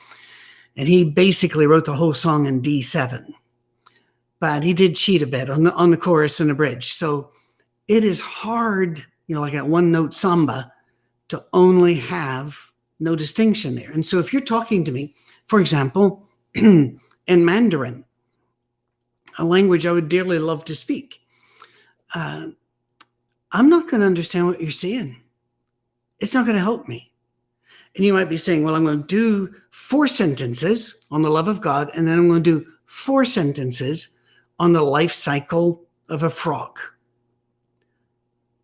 And 0.76 0.88
he 0.88 1.04
basically 1.04 1.66
wrote 1.66 1.84
the 1.84 1.94
whole 1.94 2.14
song 2.14 2.46
in 2.46 2.60
D7. 2.60 3.24
But 4.40 4.62
he 4.62 4.74
did 4.74 4.96
cheat 4.96 5.22
a 5.22 5.26
bit 5.26 5.48
on 5.48 5.64
the, 5.64 5.72
on 5.74 5.90
the 5.90 5.96
chorus 5.96 6.40
and 6.40 6.50
the 6.50 6.54
bridge. 6.54 6.92
So 6.92 7.30
it 7.86 8.04
is 8.04 8.20
hard, 8.20 9.04
you 9.26 9.34
know, 9.34 9.40
like 9.40 9.54
a 9.54 9.64
one 9.64 9.92
note 9.92 10.14
samba, 10.14 10.72
to 11.28 11.44
only 11.52 11.94
have 11.94 12.58
no 13.00 13.16
distinction 13.16 13.74
there. 13.74 13.90
And 13.90 14.04
so 14.04 14.18
if 14.18 14.32
you're 14.32 14.42
talking 14.42 14.84
to 14.84 14.92
me, 14.92 15.14
for 15.46 15.60
example, 15.60 16.28
in 16.54 17.00
Mandarin, 17.28 18.04
a 19.38 19.44
language 19.44 19.86
I 19.86 19.92
would 19.92 20.08
dearly 20.08 20.38
love 20.38 20.64
to 20.66 20.74
speak, 20.74 21.20
uh, 22.14 22.48
I'm 23.52 23.68
not 23.68 23.88
going 23.90 24.00
to 24.00 24.06
understand 24.06 24.46
what 24.46 24.60
you're 24.60 24.70
saying 24.70 25.20
it's 26.20 26.34
not 26.34 26.46
going 26.46 26.56
to 26.56 26.62
help 26.62 26.88
me. 26.88 27.12
And 27.96 28.04
you 28.04 28.12
might 28.12 28.28
be 28.28 28.36
saying, 28.36 28.64
well, 28.64 28.74
I'm 28.74 28.84
going 28.84 29.02
to 29.02 29.06
do 29.06 29.54
four 29.70 30.06
sentences 30.06 31.06
on 31.10 31.22
the 31.22 31.30
love 31.30 31.48
of 31.48 31.60
God, 31.60 31.90
and 31.94 32.08
then 32.08 32.18
I'm 32.18 32.28
going 32.28 32.42
to 32.42 32.60
do 32.60 32.66
four 32.86 33.24
sentences 33.24 34.18
on 34.58 34.72
the 34.72 34.82
life 34.82 35.12
cycle 35.12 35.82
of 36.08 36.22
a 36.22 36.30
frog. 36.30 36.78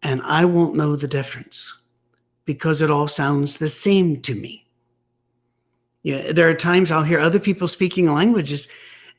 And 0.03 0.23
I 0.23 0.45
won't 0.47 0.75
know 0.75 0.97
the 0.97 1.09
difference 1.09 1.83
because 2.45 2.81
it 2.81 2.91
all 2.91 3.09
sounds 3.09 3.59
the 3.59 3.69
same 3.69 4.21
to 4.23 4.35
me. 4.35 4.67
Yeah, 6.03 6.33
there 6.33 6.49
are 6.49 6.55
times 6.55 6.91
I'll 6.91 7.03
hear 7.03 7.21
other 7.21 7.39
people 7.39 7.69
speaking 7.69 8.11
languages 8.11 8.69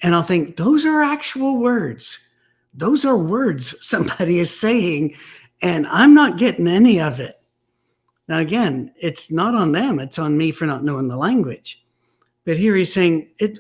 and 0.02 0.16
I'll 0.16 0.24
think, 0.24 0.58
those 0.58 0.84
are 0.84 1.04
actual 1.04 1.60
words. 1.60 2.28
Those 2.74 3.06
are 3.06 3.18
words 3.18 3.76
somebody 3.86 4.40
is 4.40 4.58
saying, 4.58 5.16
and 5.62 5.86
I'm 5.88 6.14
not 6.14 6.38
getting 6.38 6.68
any 6.68 7.00
of 7.00 7.20
it. 7.20 7.42
Now, 8.28 8.40
again, 8.40 8.94
it's 8.98 9.32
not 9.32 9.56
on 9.56 9.74
them, 9.74 10.00
it's 10.00 10.18
on 10.20 10.38
me 10.38 10.52
for 10.52 10.66
not 10.66 10.84
knowing 10.84 11.10
the 11.10 11.18
language. 11.18 11.84
But 12.46 12.58
here 12.58 12.76
he's 12.76 12.94
saying, 12.94 13.30
it, 13.40 13.60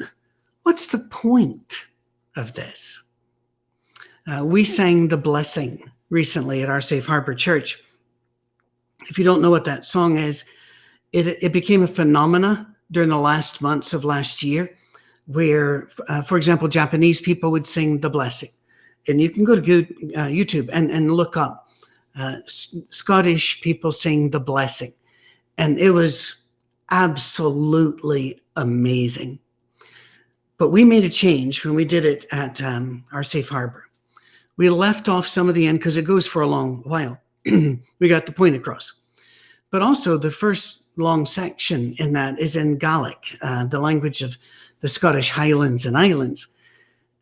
what's 0.63 0.88
the 0.88 1.00
point 1.00 1.86
of 2.36 2.53
this? 2.53 3.03
Uh, 4.27 4.46
we 4.46 4.63
sang 4.63 5.08
The 5.08 5.18
Blessing 5.18 5.80
recently 6.10 6.63
at 6.63 6.70
our 6.70 6.82
Safe 6.82 7.06
Harbor 7.06 7.36
Church. 7.36 7.84
If 9.10 9.18
you 9.18 9.25
don't 9.25 9.41
know 9.41 9.50
what 9.50 9.65
that 9.65 9.86
song 9.86 10.18
is, 10.18 10.46
it, 11.12 11.27
it 11.44 11.51
became 11.51 11.84
a 11.84 11.88
phenomena 11.88 12.74
during 12.91 13.10
the 13.10 13.18
last 13.18 13.62
months 13.62 13.94
of 13.94 14.06
last 14.06 14.41
year, 14.41 14.77
where, 15.25 15.89
uh, 16.08 16.22
for 16.22 16.38
example, 16.38 16.68
Japanese 16.68 17.20
people 17.20 17.51
would 17.51 17.68
sing 17.68 18.00
The 18.00 18.10
Blessing. 18.10 18.50
And 19.08 19.20
you 19.20 19.29
can 19.29 19.43
go 19.43 19.60
to 19.60 19.79
uh, 20.15 20.27
YouTube 20.27 20.70
and, 20.72 20.91
and 20.91 21.13
look 21.13 21.38
up 21.38 21.70
uh, 22.15 22.38
Scottish 22.46 23.62
people 23.62 23.91
sing 23.91 24.29
the 24.29 24.39
blessing. 24.39 24.93
And 25.58 25.77
it 25.79 25.91
was 25.91 26.46
absolutely 26.89 28.41
amazing. 28.55 29.39
But 30.58 30.70
we 30.70 30.86
made 30.86 31.03
a 31.03 31.10
change 31.10 31.65
when 31.65 31.74
we 31.74 31.86
did 31.86 32.05
it 32.05 32.25
at 32.31 32.62
um, 32.62 33.05
our 33.12 33.24
safe 33.24 33.50
harbor. 33.50 33.88
We 34.58 34.70
left 34.70 35.10
off 35.10 35.27
some 35.27 35.50
of 35.50 35.55
the 35.55 35.67
end 35.67 35.79
because 35.79 35.98
it 35.98 36.05
goes 36.05 36.27
for 36.27 36.41
a 36.41 36.48
long 36.48 36.84
while. 36.84 37.20
we 37.46 38.08
got 38.08 38.25
the 38.25 38.31
point 38.31 38.55
across. 38.55 38.93
But 39.72 39.81
also, 39.81 40.17
the 40.17 40.29
first 40.29 40.89
long 40.98 41.25
section 41.25 41.93
in 41.98 42.13
that 42.13 42.38
is 42.38 42.55
in 42.55 42.77
Gaelic, 42.77 43.38
uh, 43.41 43.65
the 43.65 43.79
language 43.79 44.22
of 44.22 44.38
the 44.81 44.89
Scottish 44.89 45.29
Highlands 45.29 45.86
and 45.86 45.98
Islands. 45.98 46.48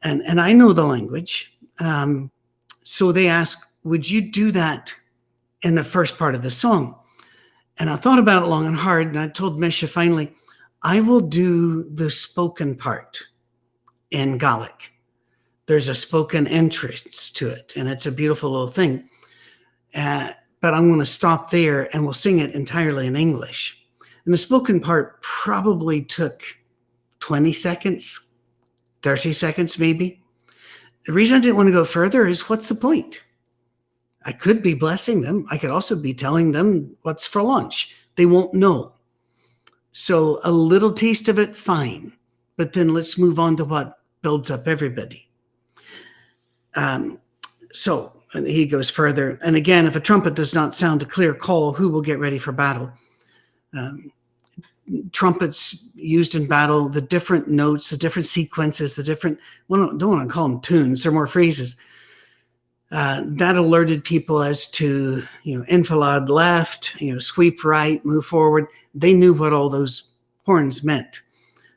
And, 0.02 0.22
and 0.24 0.42
I 0.42 0.54
know 0.54 0.74
the 0.74 0.86
language. 0.86 1.54
Um, 1.80 2.32
so 2.84 3.12
they 3.12 3.28
asked 3.28 3.66
would 3.84 4.10
you 4.10 4.22
do 4.22 4.52
that 4.52 4.94
in 5.62 5.76
the 5.76 5.84
first 5.84 6.18
part 6.18 6.36
of 6.36 6.44
the 6.44 6.52
song? 6.52 6.96
And 7.80 7.90
I 7.90 7.96
thought 7.96 8.20
about 8.20 8.44
it 8.44 8.48
long 8.48 8.66
and 8.66 8.76
hard, 8.76 9.08
and 9.08 9.20
I 9.20 9.30
told 9.30 9.58
Misha 9.58 9.88
finally, 9.88 10.34
I 10.84 11.00
will 11.00 11.22
do 11.22 11.90
the 11.90 12.12
spoken 12.12 12.76
part 12.76 13.20
in 14.12 14.38
Gaelic. 14.38 14.92
There's 15.66 15.88
a 15.88 15.96
spoken 15.96 16.46
entrance 16.48 17.32
to 17.32 17.48
it, 17.48 17.74
and 17.78 17.88
it's 17.88 18.06
a 18.06 18.12
beautiful 18.12 18.52
little 18.52 18.68
thing. 18.68 19.10
Uh, 19.96 20.32
but 20.62 20.74
I'm 20.74 20.88
going 20.88 21.00
to 21.00 21.06
stop 21.06 21.50
there 21.52 21.94
and 21.94 22.04
we'll 22.04 22.14
sing 22.14 22.40
it 22.40 22.54
entirely 22.54 23.08
in 23.08 23.16
English. 23.16 23.82
And 24.26 24.34
the 24.34 24.38
spoken 24.38 24.80
part 24.80 25.22
probably 25.22 26.02
took 26.02 26.44
20 27.22 27.54
seconds, 27.54 28.34
30 29.04 29.34
seconds 29.34 29.80
maybe. 29.80 30.22
The 31.06 31.14
reason 31.14 31.38
I 31.38 31.42
didn't 31.42 31.56
want 31.56 31.68
to 31.68 31.74
go 31.74 31.86
further 31.86 32.28
is 32.28 32.50
what's 32.50 32.70
the 32.70 32.76
point? 32.76 33.24
I 34.26 34.32
could 34.32 34.62
be 34.62 34.74
blessing 34.74 35.22
them. 35.22 35.46
I 35.50 35.58
could 35.58 35.72
also 35.72 35.96
be 35.96 36.14
telling 36.14 36.52
them 36.52 36.96
what's 37.04 37.26
for 37.26 37.42
lunch. 37.42 37.96
They 38.16 38.26
won't 38.26 38.54
know. 38.54 38.94
So 39.92 40.40
a 40.44 40.52
little 40.52 40.94
taste 40.94 41.30
of 41.30 41.40
it, 41.40 41.56
fine. 41.56 42.14
But 42.58 42.74
then 42.74 42.94
let's 42.94 43.18
move 43.18 43.40
on 43.40 43.56
to 43.58 43.66
what 43.66 44.00
builds 44.22 44.52
up 44.52 44.68
everybody. 44.68 45.30
Um, 46.76 47.20
so 47.72 48.14
he 48.34 48.66
goes 48.66 48.90
further. 48.90 49.40
And 49.42 49.56
again, 49.56 49.86
if 49.86 49.96
a 49.96 50.00
trumpet 50.00 50.36
does 50.36 50.54
not 50.54 50.76
sound 50.76 51.02
a 51.02 51.06
clear 51.06 51.34
call, 51.34 51.74
who 51.74 51.90
will 51.90 52.02
get 52.02 52.20
ready 52.20 52.38
for 52.38 52.52
battle? 52.52 52.92
Um, 53.74 54.12
trumpets 55.12 55.90
used 55.94 56.36
in 56.36 56.48
battle, 56.48 56.90
the 56.90 57.02
different 57.02 57.48
notes, 57.48 57.90
the 57.90 57.98
different 57.98 58.28
sequences, 58.28 58.96
the 58.96 59.04
different, 59.04 59.40
well, 59.68 59.98
don't 59.98 60.10
want 60.10 60.28
to 60.28 60.34
call 60.34 60.48
them 60.48 60.62
tunes, 60.62 61.04
they're 61.04 61.12
more 61.12 61.28
phrases 61.28 61.76
uh, 62.92 63.24
that 63.28 63.56
alerted 63.56 64.04
people 64.04 64.42
as 64.42 64.70
to 64.72 65.24
you 65.44 65.58
know 65.58 65.66
enfilade 65.68 66.30
left, 66.30 67.00
you 67.00 67.14
know 67.14 67.20
sweep 67.20 67.64
right, 67.64 68.04
move 68.04 68.26
forward. 68.26 68.68
They 68.96 69.14
knew 69.14 69.34
what 69.34 69.54
all 69.54 69.70
those 69.70 70.10
horns 70.46 70.84
meant. 70.84 71.22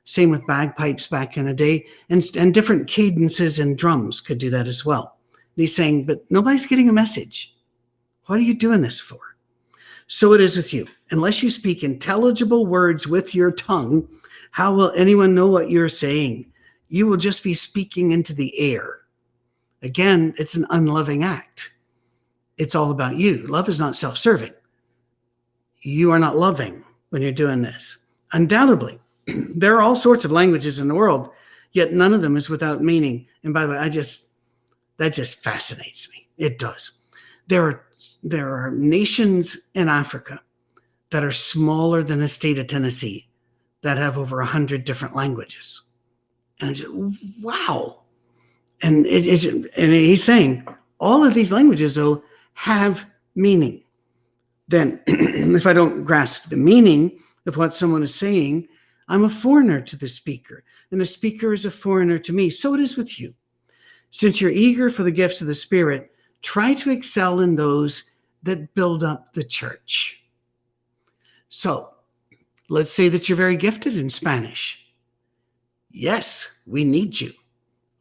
Same 0.05 0.31
with 0.31 0.47
bagpipes 0.47 1.07
back 1.07 1.37
in 1.37 1.45
the 1.45 1.55
day, 1.55 1.87
and 2.09 2.25
and 2.37 2.55
different 2.55 2.89
cadences 2.89 3.59
and 3.59 3.77
drums 3.77 4.21
could 4.21 4.39
do 4.39 4.51
that 4.51 4.67
as 4.67 4.85
well. 4.85 5.17
And 5.33 5.63
he's 5.63 5.77
saying, 5.77 6.07
but 6.07 6.25
nobody's 6.31 6.67
getting 6.67 6.89
a 6.89 6.95
message. 6.95 7.55
What 8.27 8.39
are 8.39 8.43
you 8.43 8.55
doing 8.55 8.81
this 8.81 8.99
for? 8.99 9.19
So 10.13 10.35
it 10.35 10.41
is 10.41 10.57
with 10.57 10.75
you. 10.75 10.87
Unless 11.11 11.43
you 11.43 11.49
speak 11.51 11.83
intelligible 11.83 12.67
words 12.67 13.09
with 13.09 13.35
your 13.35 13.51
tongue, 13.51 14.07
how 14.51 14.75
will 14.75 14.93
anyone 14.95 15.35
know 15.35 15.49
what 15.49 15.71
you're 15.71 15.89
saying? 15.89 16.53
You 16.89 17.07
will 17.07 17.17
just 17.17 17.43
be 17.43 17.55
speaking 17.55 18.13
into 18.13 18.35
the 18.35 18.53
air 18.59 19.03
Again, 19.83 20.33
it's 20.39 20.55
an 20.55 20.67
unloving 20.71 21.25
act. 21.25 21.73
It's 22.57 22.75
all 22.75 22.91
about 22.91 23.17
you. 23.17 23.47
Love 23.49 23.69
is 23.69 23.81
not 23.81 23.97
self 23.97 24.17
serving. 24.17 24.53
You 25.81 26.13
are 26.13 26.19
not 26.19 26.39
loving 26.39 26.85
when 27.11 27.23
you're 27.23 27.33
doing 27.33 27.63
this. 27.63 27.99
Undoubtedly, 28.33 29.01
there 29.57 29.77
are 29.77 29.83
all 29.83 29.97
sorts 29.97 30.25
of 30.25 30.31
languages 30.31 30.79
in 30.79 30.87
the 30.87 30.95
world, 30.95 31.31
yet 31.73 31.93
none 31.93 32.15
of 32.15 32.23
them 32.23 32.37
is 32.37 32.49
without 32.49 32.83
meaning. 32.83 33.27
And 33.43 33.53
by 33.53 33.67
the 33.67 33.73
way, 33.73 33.79
I 33.79 33.89
just, 33.89 34.31
that 34.99 35.15
just 35.15 35.43
fascinates 35.43 36.09
me. 36.11 36.29
It 36.39 36.61
does. 36.61 36.93
There 37.49 37.67
are, 37.67 37.85
there 38.23 38.55
are 38.55 38.71
nations 38.71 39.57
in 39.75 39.89
Africa 39.89 40.41
that 41.11 41.25
are 41.25 41.33
smaller 41.33 42.03
than 42.03 42.21
the 42.21 42.29
state 42.29 42.59
of 42.59 42.67
Tennessee 42.67 43.29
that 43.83 43.99
have 43.99 44.17
over 44.17 44.41
a 44.41 44.47
hundred 44.47 44.85
different 44.85 45.15
languages. 45.15 45.83
And 46.61 46.77
just, 46.77 46.91
wow, 47.43 48.03
And 48.83 49.07
it 49.07 49.27
is, 49.27 49.45
and 49.45 49.93
he's 49.93 50.25
saying 50.25 50.67
all 50.99 51.25
of 51.25 51.35
these 51.35 51.53
languages, 51.53 51.97
though, 51.97 52.23
have 52.55 53.05
meaning. 53.35 53.83
Then, 54.69 55.03
if 55.07 55.67
I 55.67 55.73
don't 55.73 56.05
grasp 56.05 56.49
the 56.49 56.57
meaning 56.57 57.19
of 57.47 57.57
what 57.57 57.75
someone 57.75 58.03
is 58.03 58.15
saying, 58.15 58.69
I'm 59.09 59.25
a 59.25 59.29
foreigner 59.29 59.81
to 59.81 59.97
the 59.97 60.09
speaker, 60.09 60.65
and 60.91 61.01
the 61.01 61.07
speaker 61.07 61.53
is 61.53 61.65
a 61.65 61.71
foreigner 61.71 62.19
to 62.21 62.33
me. 62.33 62.51
So 62.51 62.75
it 62.75 62.81
is 62.81 62.97
with 62.97 63.19
you. 63.19 63.35
Since 64.11 64.41
you're 64.41 64.51
eager 64.51 64.91
for 64.91 65.03
the 65.03 65.11
gifts 65.11 65.41
of 65.41 65.49
the 65.49 65.55
Spirit, 65.55 66.12
try 66.43 66.75
to 66.75 66.91
excel 66.91 67.41
in 67.41 67.57
those 67.57 68.11
that 68.43 68.75
build 68.75 69.05
up 69.05 69.33
the 69.33 69.45
church. 69.45 70.23
So 71.49 71.91
let's 72.69 72.93
say 72.93 73.09
that 73.09 73.29
you're 73.29 73.37
very 73.37 73.57
gifted 73.57 73.97
in 73.97 74.11
Spanish. 74.11 74.87
Yes, 75.91 76.61
we 76.67 76.85
need 76.85 77.21
you. 77.21 77.33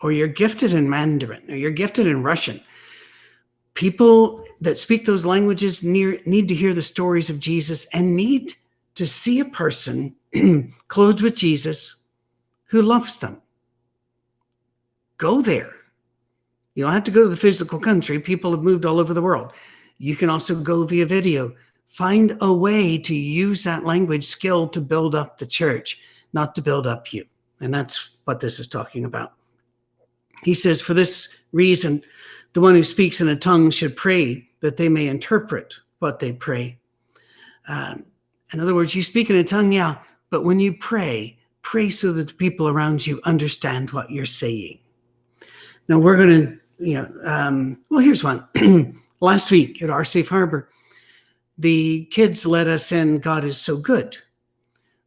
Or 0.01 0.11
you're 0.11 0.27
gifted 0.27 0.73
in 0.73 0.89
Mandarin, 0.89 1.43
or 1.49 1.55
you're 1.55 1.71
gifted 1.71 2.07
in 2.07 2.23
Russian. 2.23 2.59
People 3.75 4.43
that 4.59 4.79
speak 4.79 5.05
those 5.05 5.25
languages 5.25 5.83
near, 5.83 6.17
need 6.25 6.47
to 6.47 6.55
hear 6.55 6.73
the 6.73 6.81
stories 6.81 7.29
of 7.29 7.39
Jesus 7.39 7.85
and 7.93 8.15
need 8.15 8.53
to 8.95 9.05
see 9.05 9.39
a 9.39 9.45
person 9.45 10.15
clothed 10.87 11.21
with 11.21 11.35
Jesus 11.35 12.03
who 12.65 12.81
loves 12.81 13.19
them. 13.19 13.41
Go 15.17 15.41
there. 15.41 15.71
You 16.75 16.83
don't 16.83 16.93
have 16.93 17.03
to 17.05 17.11
go 17.11 17.23
to 17.23 17.29
the 17.29 17.37
physical 17.37 17.79
country. 17.79 18.19
People 18.19 18.51
have 18.51 18.63
moved 18.63 18.85
all 18.85 18.99
over 18.99 19.13
the 19.13 19.21
world. 19.21 19.53
You 19.97 20.15
can 20.15 20.29
also 20.29 20.55
go 20.55 20.83
via 20.85 21.05
video. 21.05 21.53
Find 21.87 22.37
a 22.41 22.53
way 22.53 22.97
to 22.97 23.13
use 23.13 23.63
that 23.63 23.83
language 23.83 24.25
skill 24.25 24.67
to 24.69 24.81
build 24.81 25.13
up 25.13 25.37
the 25.37 25.45
church, 25.45 25.99
not 26.33 26.55
to 26.55 26.61
build 26.61 26.87
up 26.87 27.11
you. 27.13 27.25
And 27.59 27.73
that's 27.73 28.17
what 28.23 28.39
this 28.39 28.59
is 28.59 28.67
talking 28.67 29.05
about. 29.05 29.33
He 30.43 30.53
says, 30.53 30.81
For 30.81 30.93
this 30.93 31.37
reason, 31.51 32.01
the 32.53 32.61
one 32.61 32.75
who 32.75 32.83
speaks 32.83 33.21
in 33.21 33.27
a 33.27 33.35
tongue 33.35 33.69
should 33.69 33.95
pray 33.95 34.47
that 34.61 34.77
they 34.77 34.89
may 34.89 35.07
interpret 35.07 35.75
what 35.99 36.19
they 36.19 36.33
pray. 36.33 36.79
Um, 37.67 38.05
in 38.53 38.59
other 38.59 38.75
words, 38.75 38.95
you 38.95 39.03
speak 39.03 39.29
in 39.29 39.35
a 39.35 39.43
tongue, 39.43 39.71
yeah, 39.71 39.97
but 40.29 40.43
when 40.43 40.59
you 40.59 40.73
pray, 40.73 41.37
pray 41.61 41.89
so 41.89 42.11
that 42.13 42.29
the 42.29 42.33
people 42.33 42.67
around 42.67 43.05
you 43.05 43.21
understand 43.23 43.91
what 43.91 44.09
you're 44.09 44.25
saying. 44.25 44.79
Now 45.87 45.99
we're 45.99 46.17
going 46.17 46.47
to, 46.47 46.59
you 46.81 46.95
know, 46.95 47.11
um, 47.23 47.83
well, 47.89 47.99
here's 47.99 48.23
one. 48.23 48.47
Last 49.21 49.51
week 49.51 49.81
at 49.83 49.91
our 49.91 50.03
safe 50.03 50.29
harbor, 50.29 50.69
the 51.57 52.05
kids 52.05 52.45
let 52.45 52.67
us 52.67 52.91
in. 52.91 53.19
God 53.19 53.45
is 53.45 53.57
so 53.57 53.77
good. 53.77 54.17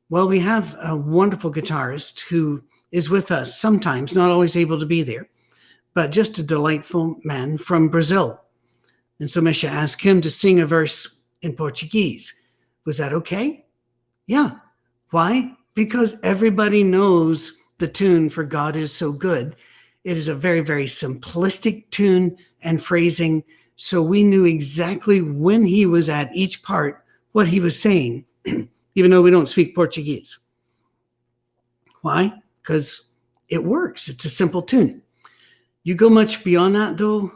Well, 0.09 0.28
we 0.28 0.38
have 0.40 0.76
a 0.83 0.97
wonderful 0.97 1.52
guitarist 1.52 2.21
who 2.21 2.62
is 2.93 3.11
with 3.11 3.33
us 3.33 3.59
sometimes, 3.59 4.14
not 4.14 4.31
always 4.31 4.57
able 4.57 4.78
to 4.78 4.87
be 4.87 5.02
there, 5.02 5.28
but 5.95 6.12
just 6.12 6.38
a 6.38 6.45
delightful 6.45 7.16
man 7.25 7.59
from 7.59 7.88
Brazil. 7.88 8.40
And 9.19 9.28
so 9.28 9.40
Misha 9.40 9.69
asked 9.69 10.02
him 10.02 10.21
to 10.21 10.31
sing 10.31 10.61
a 10.61 10.66
verse 10.66 11.23
in 11.43 11.54
Portuguese. 11.54 12.40
Was 12.85 12.99
that 12.99 13.12
okay? 13.12 13.66
Yeah. 14.26 14.52
Why? 15.11 15.57
Because 15.75 16.16
everybody 16.23 16.85
knows 16.85 17.61
the 17.78 17.88
tune 17.88 18.31
for 18.31 18.45
God 18.45 18.76
is 18.76 18.93
so 18.93 19.11
good. 19.11 19.57
It 20.04 20.16
is 20.16 20.28
a 20.28 20.34
very, 20.34 20.61
very 20.61 20.84
simplistic 20.84 21.88
tune 21.90 22.37
and 22.62 22.82
phrasing. 22.82 23.42
So 23.76 24.02
we 24.02 24.23
knew 24.23 24.44
exactly 24.44 25.23
when 25.23 25.64
he 25.64 25.87
was 25.87 26.08
at 26.08 26.34
each 26.34 26.62
part 26.62 27.04
what 27.32 27.49
he 27.49 27.58
was 27.58 27.80
saying, 27.80 28.25
even 28.94 29.11
though 29.11 29.23
we 29.23 29.30
don't 29.30 29.49
speak 29.49 29.75
Portuguese. 29.75 30.38
Why? 32.02 32.32
Because 32.62 33.08
it 33.49 33.64
works. 33.64 34.08
It's 34.08 34.25
a 34.25 34.28
simple 34.28 34.62
tune. 34.62 35.02
You 35.82 35.94
go 35.94 36.08
much 36.08 36.44
beyond 36.44 36.76
that, 36.76 36.96
though, 36.96 37.33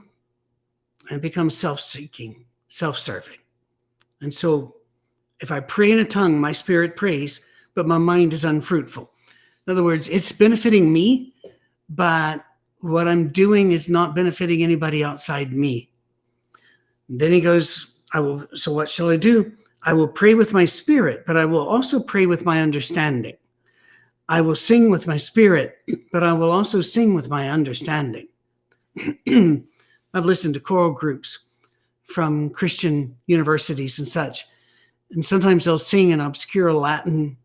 and 1.11 1.21
become 1.21 1.51
self 1.51 1.81
seeking, 1.81 2.45
self 2.69 2.99
serving. 2.99 3.39
And 4.21 4.33
so 4.33 4.77
if 5.41 5.51
I 5.51 5.61
pray 5.61 5.93
in 5.93 5.99
a 5.99 6.05
tongue, 6.05 6.41
my 6.41 6.53
spirit 6.53 6.97
prays, 6.97 7.45
but 7.75 7.87
my 7.87 7.99
mind 7.99 8.33
is 8.33 8.45
unfruitful. 8.45 9.11
In 9.67 9.73
other 9.73 9.85
words, 9.85 10.09
it's 10.09 10.33
benefiting 10.33 10.93
me, 10.93 11.35
but 11.89 12.45
what 12.81 13.09
I'm 13.09 13.29
doing 13.29 13.73
is 13.73 13.89
not 13.89 14.15
benefiting 14.15 14.63
anybody 14.63 15.03
outside 15.03 15.53
me. 15.53 15.91
And 17.09 17.21
then 17.21 17.33
he 17.33 17.41
goes, 17.41 18.03
I 18.13 18.21
will, 18.21 18.47
so 18.55 18.73
what 18.73 18.89
shall 18.89 19.11
I 19.11 19.17
do? 19.17 19.53
I 19.83 19.93
will 19.93 20.09
pray 20.09 20.35
with 20.35 20.53
my 20.53 20.65
spirit, 20.65 21.25
but 21.27 21.37
I 21.37 21.45
will 21.45 21.67
also 21.67 22.01
pray 22.01 22.27
with 22.27 22.45
my 22.45 22.61
understanding. 22.61 23.37
I 24.29 24.41
will 24.41 24.57
sing 24.57 24.91
with 24.91 25.07
my 25.07 25.17
spirit, 25.17 25.79
but 26.13 26.23
I 26.23 26.33
will 26.33 26.51
also 26.51 26.81
sing 26.81 27.15
with 27.15 27.29
my 27.29 27.49
understanding. 27.49 28.29
I've 30.15 30.25
listened 30.25 30.55
to 30.55 30.61
choral 30.61 30.93
groups 30.93 31.47
from 32.05 32.51
Christian 32.51 33.17
universities 33.27 33.99
and 33.99 34.09
such, 34.09 34.47
and 35.11 35.25
sometimes 35.25 35.65
they'll 35.65 35.79
sing 35.79 36.13
an 36.13 36.21
obscure 36.21 36.73
Latin 36.73 37.37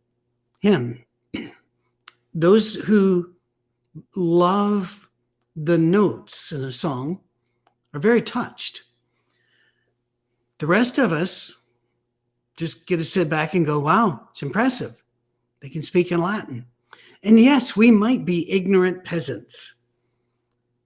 hymn. 0.60 1.04
Those 2.34 2.76
who 2.76 3.34
love 4.15 5.03
the 5.56 5.78
notes 5.78 6.52
in 6.52 6.63
a 6.63 6.72
song 6.72 7.22
are 7.94 8.00
very 8.00 8.22
touched. 8.22 8.84
The 10.60 10.68
rest 10.68 10.98
of 10.98 11.12
us 11.12 11.66
just 12.56 12.88
get 12.88 12.98
to 12.98 13.04
sit 13.04 13.30
back 13.30 13.54
and 13.54 13.66
go, 13.66 13.80
wow, 13.80 14.28
it's 14.32 14.44
impressive. 14.44 15.02
They 15.62 15.70
can 15.70 15.82
speak 15.82 16.12
in 16.12 16.22
Latin. 16.22 16.66
And 17.24 17.39
yes, 17.39 17.76
we 17.76 17.89
might 17.89 18.26
be 18.26 18.52
ignorant 18.52 19.06
peasants, 19.06 19.82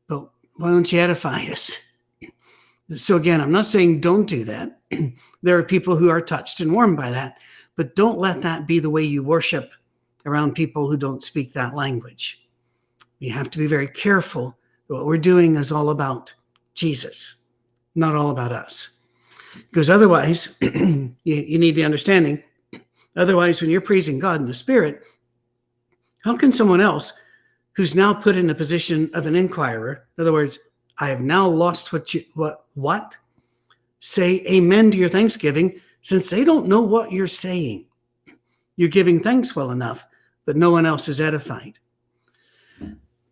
but 0.08 0.30
why 0.58 0.69
don't 0.69 0.91
you 0.91 0.99
edify 0.99 1.43
us? 1.45 1.71
So, 2.95 3.17
again, 3.17 3.41
I'm 3.41 3.51
not 3.51 3.65
saying 3.65 3.99
don't 3.99 4.30
do 4.30 4.45
that. 4.45 4.80
there 5.43 5.58
are 5.58 5.63
people 5.63 5.97
who 5.97 6.08
are 6.08 6.21
touched 6.21 6.62
and 6.62 6.71
warmed 6.71 6.95
by 6.95 7.12
that, 7.12 7.38
but 7.75 7.97
don't 7.97 8.17
let 8.17 8.41
that 8.43 8.65
be 8.65 8.80
the 8.80 8.89
way 8.89 9.03
you 9.03 9.21
worship 9.21 9.73
around 10.25 10.56
people 10.56 10.89
who 10.89 10.95
don't 10.95 11.21
speak 11.21 11.51
that 11.51 11.75
language. 11.75 12.46
We 13.19 13.30
have 13.30 13.49
to 13.51 13.58
be 13.58 13.67
very 13.67 13.88
careful. 13.88 14.58
What 14.88 15.06
we're 15.06 15.17
doing 15.17 15.56
is 15.56 15.71
all 15.71 15.89
about 15.89 16.34
Jesus, 16.73 17.36
not 17.95 18.15
all 18.15 18.30
about 18.30 18.51
us. 18.51 18.97
Because 19.69 19.89
otherwise, 19.89 20.58
you, 20.62 21.15
you 21.23 21.58
need 21.58 21.75
the 21.75 21.86
understanding. 21.86 22.43
Otherwise, 23.15 23.62
when 23.62 23.69
you're 23.69 23.82
praising 23.82 24.19
God 24.19 24.39
in 24.39 24.47
the 24.47 24.53
Spirit, 24.53 25.01
how 26.23 26.38
can 26.38 26.51
someone 26.51 26.82
else 26.82 27.13
who's 27.73 27.95
now 27.95 28.13
put 28.13 28.36
in 28.36 28.47
the 28.47 28.56
position 28.56 29.10
of 29.13 29.25
an 29.25 29.36
inquirer, 29.36 30.08
in 30.17 30.21
other 30.21 30.34
words, 30.34 30.60
I 30.99 31.10
have 31.10 31.21
now 31.21 31.47
lost 31.47 31.93
what 31.93 32.13
you 32.13 32.23
what 32.34 32.65
what 32.73 33.17
say 33.99 34.43
amen 34.49 34.91
to 34.91 34.97
your 34.97 35.10
thanksgiving 35.10 35.80
since 36.01 36.30
they 36.30 36.43
don't 36.43 36.67
know 36.67 36.82
what 36.82 37.12
you're 37.12 37.27
saying. 37.27 37.86
You're 38.77 38.89
giving 38.89 39.21
thanks 39.21 39.56
well 39.56 39.71
enough, 39.71 40.06
but 40.45 40.56
no 40.56 40.71
one 40.71 40.86
else 40.86 41.08
is 41.08 41.21
edified. 41.21 41.80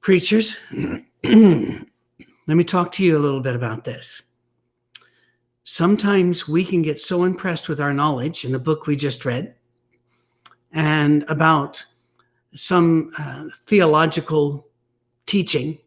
Preachers, 0.06 0.56
let 1.24 1.82
me 2.46 2.64
talk 2.64 2.92
to 2.92 3.04
you 3.04 3.18
a 3.18 3.26
little 3.26 3.40
bit 3.40 3.56
about 3.56 3.86
this. 3.86 4.22
Sometimes 5.64 6.48
we 6.48 6.64
can 6.64 6.84
get 6.84 7.02
so 7.02 7.24
impressed 7.24 7.68
with 7.68 7.82
our 7.82 7.92
knowledge 7.92 8.46
in 8.46 8.52
the 8.52 8.60
book 8.60 8.86
we 8.86 8.96
just 8.96 9.26
read 9.26 9.56
and 10.72 11.28
about 11.28 11.84
some 12.54 13.10
uh, 13.18 13.46
theological 13.66 14.68
teaching 15.26 15.80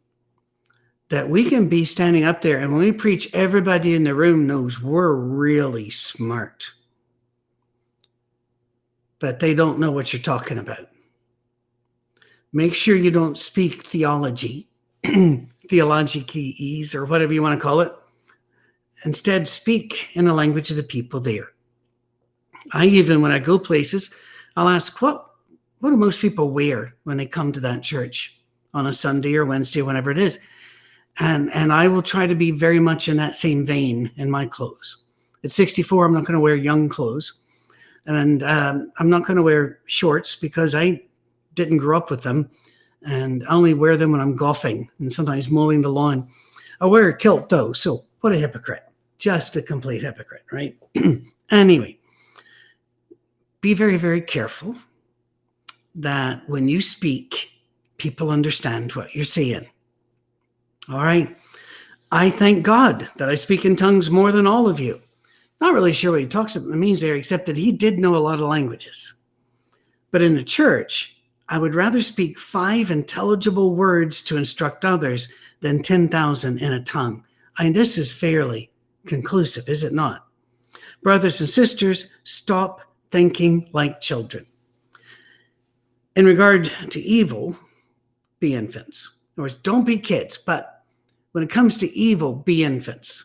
that 1.11 1.31
we 1.31 1.49
can 1.49 1.69
be 1.69 1.85
standing 1.85 2.25
up 2.25 2.41
there 2.41 2.59
and 2.59 2.73
when 2.73 2.81
we 2.81 2.91
preach, 2.91 3.33
everybody 3.33 3.95
in 3.95 4.03
the 4.03 4.17
room 4.17 4.49
knows 4.49 4.83
we're 4.83 5.15
really 5.15 5.91
smart. 5.91 6.73
But 9.21 9.39
they 9.39 9.55
don't 9.55 9.79
know 9.79 9.93
what 9.93 10.13
you're 10.13 10.21
talking 10.21 10.59
about. 10.59 10.89
Make 12.53 12.75
sure 12.75 12.97
you 12.97 13.11
don't 13.11 13.37
speak 13.37 13.87
theology, 13.87 14.69
theologicese, 15.05 16.95
or 16.95 17.05
whatever 17.07 17.33
you 17.33 17.43
want 17.43 17.59
to 17.59 17.63
call 17.63 17.81
it. 17.81 17.93
Instead, 19.05 19.47
speak 19.47 20.17
in 20.17 20.25
the 20.25 20.33
language 20.33 20.71
of 20.71 20.77
the 20.77 20.83
people 20.83 21.21
there. 21.21 21.49
I 22.73 22.87
even, 22.87 23.23
when 23.23 23.31
I 23.33 23.39
go 23.39 23.59
places, 23.59 24.13
I'll 24.57 24.69
ask, 24.69 25.01
what, 25.01 25.27
what 25.81 25.91
do 25.91 25.97
most 25.97 26.21
people 26.21 26.51
wear 26.51 26.95
when 27.05 27.17
they 27.17 27.27
come 27.27 27.53
to 27.53 27.61
that 27.61 27.83
church 27.83 28.41
on 28.75 28.87
a 28.87 28.93
Sunday 28.93 29.37
or 29.37 29.45
Wednesday, 29.45 29.83
whenever 29.83 30.11
it 30.11 30.19
is? 30.19 30.41
and 31.21 31.51
and 31.55 31.73
I 31.73 31.89
will 31.89 32.03
try 32.03 32.27
to 32.27 32.35
be 32.35 32.51
very 32.51 32.81
much 32.81 33.09
in 33.09 33.17
that 33.17 33.35
same 33.35 33.67
vein 33.67 34.11
in 34.17 34.31
my 34.31 34.47
clothes. 34.47 34.99
At 35.45 35.53
64, 35.53 36.05
I'm 36.05 36.15
not 36.15 36.25
going 36.25 36.35
to 36.35 36.41
wear 36.41 36.57
young 36.57 36.89
clothes, 36.89 37.35
and 38.07 38.43
um, 38.43 38.93
I'm 38.99 39.11
not 39.11 39.25
going 39.25 39.37
to 39.37 39.43
wear 39.43 39.81
shorts 39.87 40.37
because 40.37 40.75
I 40.75 41.03
didn't 41.59 41.79
grow 41.79 41.99
up 41.99 42.11
with 42.11 42.23
them, 42.23 42.51
and 43.03 43.45
I 43.49 43.55
only 43.55 43.75
wear 43.75 43.99
them 43.99 44.13
when 44.13 44.23
I'm 44.23 44.37
golfing 44.37 44.89
and 45.01 45.13
sometimes 45.13 45.51
mowing 45.51 45.83
the 45.83 45.91
lawn. 45.91 46.29
I 46.81 46.87
wear 46.87 47.09
a 47.09 47.17
kilt 47.17 47.51
though, 47.51 47.75
so 47.75 48.05
what 48.21 48.33
a 48.33 48.39
hypocrite! 48.39 48.85
Just 49.19 49.57
a 49.57 49.63
complete 49.63 50.03
hypocrite, 50.03 50.45
right? 50.53 50.77
anyway, 51.51 51.99
be 53.61 53.75
very 53.75 53.99
very 53.99 54.23
careful 54.23 54.77
that 55.97 56.43
when 56.49 56.69
you 56.69 56.81
speak, 56.81 57.51
people 57.99 58.31
understand 58.31 58.93
what 58.93 59.15
you're 59.15 59.25
saying 59.25 59.67
All 60.91 61.03
right. 61.03 61.37
I 62.13 62.31
thank 62.31 62.65
God 62.65 63.09
that 63.17 63.29
I 63.29 63.35
speak 63.35 63.65
in 63.67 63.77
tongues 63.77 64.11
more 64.11 64.33
than 64.33 64.47
all 64.47 64.69
of 64.69 64.81
you. 64.81 65.03
Not 65.61 65.75
really 65.75 65.93
sure 65.93 66.13
what 66.13 66.21
he 66.21 66.27
talks 66.27 66.57
about 66.57 66.69
means 66.71 67.01
there, 67.01 67.17
except 67.17 67.47
that 67.47 67.57
he 67.57 67.73
did 67.73 67.99
know 67.99 68.17
a 68.17 68.19
lot 68.19 68.35
of 68.35 68.49
languages. 68.49 69.15
But 70.11 70.23
in 70.23 70.35
the 70.35 70.45
church, 70.45 71.18
I 71.49 71.59
would 71.59 71.75
rather 71.75 72.03
speak 72.03 72.39
five 72.39 72.91
intelligible 72.91 73.75
words 73.75 74.21
to 74.23 74.37
instruct 74.37 74.85
others 74.85 75.29
than 75.61 75.83
10,000 75.83 76.59
in 76.59 76.73
a 76.73 76.83
tongue. 76.83 77.25
I 77.57 77.65
mean, 77.65 77.73
this 77.73 77.97
is 77.97 78.13
fairly 78.13 78.71
conclusive, 79.07 79.69
is 79.69 79.83
it 79.83 79.93
not? 79.93 80.27
Brothers 81.03 81.41
and 81.41 81.49
sisters, 81.49 82.13
stop 82.25 82.81
thinking 83.11 83.69
like 83.73 84.01
children. 84.01 84.47
In 86.17 86.27
regard 86.27 86.65
to 86.91 87.01
evil, 87.01 87.57
be 88.41 88.55
infants. 88.55 89.19
In 89.37 89.41
other 89.41 89.45
words, 89.45 89.55
don't 89.57 89.87
be 89.87 89.99
kids, 89.99 90.37
but 90.37 90.85
when 91.33 91.45
it 91.45 91.51
comes 91.51 91.79
to 91.79 91.93
evil, 91.93 92.35
be 92.35 92.65
infants. 92.65 93.25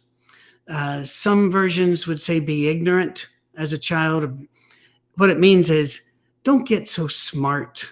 Uh, 0.67 1.03
some 1.03 1.51
versions 1.51 2.07
would 2.07 2.21
say 2.21 2.39
be 2.39 2.69
ignorant 2.69 3.27
as 3.57 3.73
a 3.73 3.77
child. 3.77 4.47
What 5.15 5.29
it 5.29 5.39
means 5.39 5.69
is 5.69 6.09
don't 6.43 6.67
get 6.67 6.87
so 6.87 7.07
smart 7.07 7.91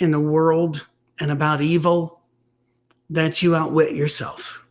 in 0.00 0.10
the 0.10 0.20
world 0.20 0.86
and 1.20 1.30
about 1.30 1.60
evil 1.60 2.22
that 3.10 3.42
you 3.42 3.54
outwit 3.54 3.94
yourself. 3.94 4.66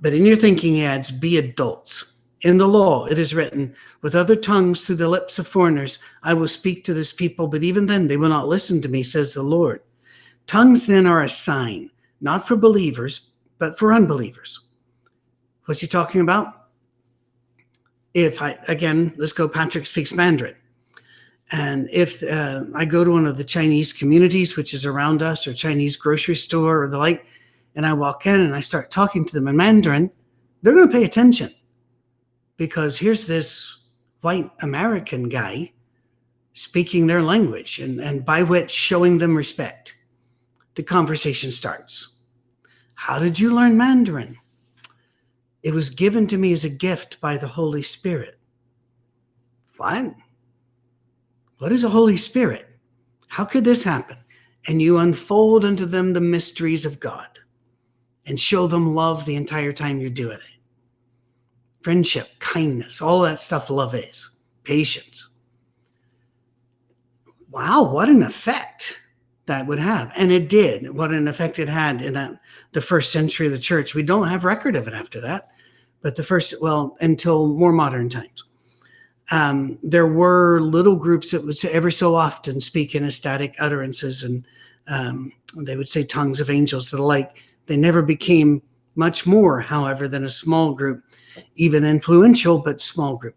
But 0.00 0.14
in 0.14 0.24
your 0.24 0.36
thinking, 0.36 0.80
adds, 0.80 1.10
be 1.10 1.38
adults. 1.38 2.20
In 2.42 2.58
the 2.58 2.68
law, 2.68 3.06
it 3.06 3.18
is 3.18 3.34
written, 3.34 3.74
with 4.02 4.14
other 4.14 4.36
tongues 4.36 4.86
through 4.86 4.96
the 4.96 5.08
lips 5.08 5.38
of 5.38 5.46
foreigners, 5.46 5.98
I 6.22 6.34
will 6.34 6.48
speak 6.48 6.84
to 6.84 6.94
this 6.94 7.12
people, 7.12 7.48
but 7.48 7.64
even 7.64 7.86
then 7.86 8.08
they 8.08 8.16
will 8.16 8.28
not 8.28 8.48
listen 8.48 8.82
to 8.82 8.88
me, 8.88 9.02
says 9.02 9.32
the 9.32 9.42
Lord. 9.42 9.80
Tongues 10.46 10.86
then 10.86 11.06
are 11.06 11.22
a 11.22 11.28
sign, 11.28 11.90
not 12.20 12.46
for 12.46 12.56
believers, 12.56 13.30
but 13.58 13.78
for 13.78 13.92
unbelievers. 13.92 14.60
What's 15.64 15.80
he 15.80 15.86
talking 15.86 16.20
about? 16.20 16.68
If 18.14 18.40
I, 18.40 18.58
again, 18.68 19.14
let's 19.16 19.32
go, 19.32 19.48
Patrick 19.48 19.86
speaks 19.86 20.12
Mandarin. 20.12 20.54
And 21.52 21.88
if 21.92 22.22
uh, 22.22 22.64
I 22.74 22.84
go 22.84 23.04
to 23.04 23.12
one 23.12 23.26
of 23.26 23.36
the 23.36 23.44
Chinese 23.44 23.92
communities, 23.92 24.56
which 24.56 24.74
is 24.74 24.84
around 24.84 25.22
us, 25.22 25.46
or 25.46 25.54
Chinese 25.54 25.96
grocery 25.96 26.34
store 26.34 26.82
or 26.82 26.88
the 26.88 26.98
like, 26.98 27.24
and 27.76 27.86
I 27.86 27.92
walk 27.92 28.26
in 28.26 28.40
and 28.40 28.54
I 28.54 28.60
start 28.60 28.90
talking 28.90 29.24
to 29.24 29.32
them 29.32 29.46
in 29.46 29.56
Mandarin, 29.56 30.10
they're 30.62 30.74
going 30.74 30.88
to 30.88 30.92
pay 30.92 31.04
attention 31.04 31.50
because 32.56 32.98
here's 32.98 33.26
this 33.26 33.78
white 34.22 34.50
American 34.60 35.28
guy 35.28 35.72
speaking 36.54 37.06
their 37.06 37.22
language 37.22 37.78
and, 37.78 38.00
and 38.00 38.24
by 38.24 38.42
which 38.42 38.70
showing 38.70 39.18
them 39.18 39.36
respect. 39.36 39.96
The 40.74 40.82
conversation 40.82 41.52
starts. 41.52 42.20
How 42.94 43.18
did 43.18 43.38
you 43.38 43.54
learn 43.54 43.76
Mandarin? 43.76 44.36
It 45.62 45.74
was 45.74 45.90
given 45.90 46.26
to 46.28 46.38
me 46.38 46.52
as 46.52 46.64
a 46.64 46.70
gift 46.70 47.20
by 47.20 47.36
the 47.36 47.48
Holy 47.48 47.82
Spirit. 47.82 48.38
What? 49.76 50.14
What 51.58 51.72
is 51.72 51.84
a 51.84 51.88
Holy 51.88 52.16
Spirit? 52.16 52.76
How 53.28 53.44
could 53.44 53.64
this 53.64 53.84
happen? 53.84 54.18
And 54.68 54.82
you 54.82 54.98
unfold 54.98 55.64
unto 55.64 55.84
them 55.84 56.12
the 56.12 56.20
mysteries 56.20 56.84
of 56.84 57.00
God 57.00 57.38
and 58.26 58.38
show 58.38 58.66
them 58.66 58.94
love 58.94 59.24
the 59.24 59.36
entire 59.36 59.72
time 59.72 60.00
you're 60.00 60.10
doing 60.10 60.38
it 60.38 60.56
friendship, 61.86 62.28
kindness, 62.40 63.00
all 63.00 63.20
that 63.20 63.38
stuff 63.38 63.70
love 63.70 63.94
is, 63.94 64.30
patience. 64.64 65.28
Wow, 67.48 67.92
what 67.92 68.08
an 68.08 68.24
effect 68.24 69.00
that 69.46 69.68
would 69.68 69.78
have. 69.78 70.12
And 70.16 70.32
it 70.32 70.48
did. 70.48 70.92
What 70.92 71.12
an 71.12 71.28
effect 71.28 71.60
it 71.60 71.68
had 71.68 72.02
in 72.02 72.14
that 72.14 72.40
the 72.72 72.80
first 72.80 73.12
century 73.12 73.46
of 73.46 73.52
the 73.52 73.58
church. 73.60 73.94
We 73.94 74.02
don't 74.02 74.26
have 74.26 74.44
record 74.44 74.74
of 74.74 74.88
it 74.88 74.94
after 74.94 75.20
that, 75.20 75.50
but 76.02 76.16
the 76.16 76.24
first, 76.24 76.60
well, 76.60 76.96
until 77.00 77.46
more 77.54 77.70
modern 77.70 78.08
times. 78.08 78.42
Um, 79.30 79.78
there 79.82 80.06
were 80.06 80.60
little 80.60 80.96
groups 80.96 81.32
that 81.32 81.44
would 81.44 81.62
every 81.64 81.92
so 81.92 82.14
often 82.14 82.60
speak 82.60 82.94
in 82.94 83.04
ecstatic 83.04 83.56
utterances 83.58 84.22
and 84.22 84.46
um, 84.88 85.32
they 85.56 85.76
would 85.76 85.88
say 85.88 86.04
tongues 86.04 86.40
of 86.40 86.50
angels, 86.50 86.90
the 86.90 87.02
like. 87.02 87.42
They 87.66 87.76
never 87.76 88.02
became 88.02 88.62
much 88.94 89.26
more, 89.26 89.60
however, 89.60 90.06
than 90.06 90.24
a 90.24 90.30
small 90.30 90.74
group 90.74 91.02
even 91.56 91.84
influential, 91.84 92.58
but 92.58 92.80
small 92.80 93.16
group. 93.16 93.36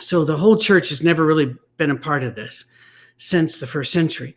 So 0.00 0.24
the 0.24 0.36
whole 0.36 0.56
church 0.56 0.90
has 0.90 1.02
never 1.02 1.24
really 1.26 1.54
been 1.76 1.90
a 1.90 1.96
part 1.96 2.22
of 2.22 2.34
this 2.34 2.66
since 3.16 3.58
the 3.58 3.66
first 3.66 3.92
century. 3.92 4.36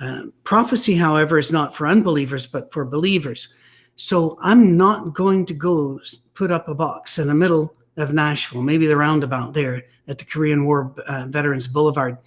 Uh, 0.00 0.24
prophecy, 0.44 0.94
however, 0.94 1.38
is 1.38 1.52
not 1.52 1.76
for 1.76 1.86
unbelievers, 1.86 2.46
but 2.46 2.72
for 2.72 2.84
believers. 2.84 3.54
So 3.96 4.38
I'm 4.40 4.76
not 4.76 5.14
going 5.14 5.44
to 5.46 5.54
go 5.54 6.00
put 6.34 6.50
up 6.50 6.68
a 6.68 6.74
box 6.74 7.18
in 7.18 7.28
the 7.28 7.34
middle 7.34 7.74
of 7.96 8.12
Nashville, 8.12 8.62
maybe 8.62 8.86
the 8.86 8.96
roundabout 8.96 9.54
there 9.54 9.82
at 10.08 10.18
the 10.18 10.24
Korean 10.24 10.64
War 10.64 10.94
uh, 11.06 11.26
Veterans 11.28 11.68
Boulevard, 11.68 12.18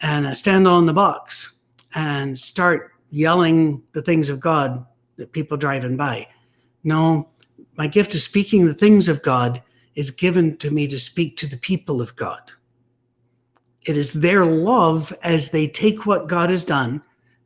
and 0.00 0.26
uh, 0.26 0.34
stand 0.34 0.66
on 0.66 0.86
the 0.86 0.92
box 0.92 1.62
and 1.94 2.38
start 2.38 2.92
yelling 3.10 3.82
the 3.92 4.02
things 4.02 4.28
of 4.28 4.40
God 4.40 4.84
that 5.16 5.32
people 5.32 5.56
driving 5.56 5.96
by. 5.96 6.26
No, 6.84 7.28
my 7.76 7.86
gift 7.86 8.14
of 8.14 8.20
speaking 8.20 8.64
the 8.64 8.74
things 8.74 9.08
of 9.08 9.22
God 9.22 9.62
is 9.94 10.10
given 10.10 10.56
to 10.58 10.70
me 10.70 10.88
to 10.88 10.98
speak 10.98 11.36
to 11.36 11.46
the 11.46 11.56
people 11.56 12.00
of 12.00 12.16
God. 12.16 12.52
It 13.82 13.96
is 13.96 14.12
their 14.12 14.44
love 14.44 15.12
as 15.22 15.50
they 15.50 15.68
take 15.68 16.06
what 16.06 16.28
God 16.28 16.50
has 16.50 16.64
done 16.64 17.02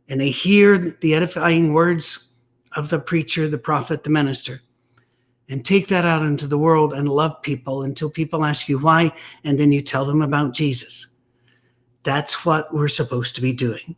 and 0.09 0.21
they 0.21 0.31
hear 0.31 0.79
the 0.79 1.15
edifying 1.15 1.73
words 1.73 2.35
of 2.77 2.91
the 2.91 3.01
preacher, 3.01 3.49
the 3.49 3.59
prophet, 3.59 4.05
the 4.05 4.11
minister, 4.11 4.61
and 5.49 5.65
take 5.65 5.89
that 5.89 6.05
out 6.05 6.23
into 6.23 6.47
the 6.47 6.59
world 6.59 6.93
and 6.93 7.09
love 7.09 7.41
people 7.43 7.83
until 7.83 8.11
people 8.11 8.45
ask 8.45 8.69
you 8.69 8.79
why, 8.79 9.13
and 9.45 9.59
then 9.59 9.73
you 9.73 9.81
tell 9.81 10.05
them 10.05 10.23
about 10.23 10.55
Jesus. 10.55 11.09
That's 12.03 12.45
what 12.45 12.73
we're 12.75 12.89
supposed 12.89 13.35
to 13.37 13.43
be 13.43 13.53
doing. 13.53 13.97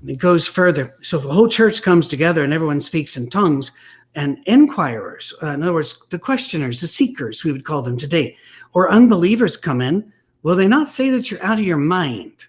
And 0.00 0.10
it 0.10 0.18
goes 0.18 0.46
further. 0.46 0.94
So 1.02 1.18
if 1.18 1.24
the 1.24 1.32
whole 1.32 1.48
church 1.48 1.82
comes 1.82 2.08
together 2.08 2.44
and 2.44 2.52
everyone 2.52 2.80
speaks 2.80 3.16
in 3.16 3.30
tongues, 3.30 3.72
and 4.14 4.38
inquirers, 4.46 5.34
uh, 5.42 5.48
in 5.48 5.62
other 5.62 5.72
words, 5.72 6.06
the 6.10 6.18
questioners, 6.18 6.80
the 6.80 6.86
seekers, 6.86 7.42
we 7.42 7.52
would 7.52 7.64
call 7.64 7.82
them 7.82 7.96
today, 7.96 8.36
or 8.72 8.90
unbelievers 8.90 9.56
come 9.56 9.80
in, 9.80 10.12
will 10.42 10.54
they 10.54 10.68
not 10.68 10.88
say 10.88 11.10
that 11.10 11.30
you're 11.30 11.42
out 11.42 11.58
of 11.58 11.64
your 11.64 11.76
mind? 11.76 12.46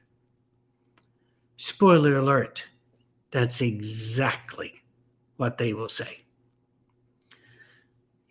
Spoiler 1.57 2.17
alert, 2.17 2.65
that's 3.31 3.61
exactly 3.61 4.73
what 5.37 5.57
they 5.57 5.73
will 5.73 5.89
say. 5.89 6.24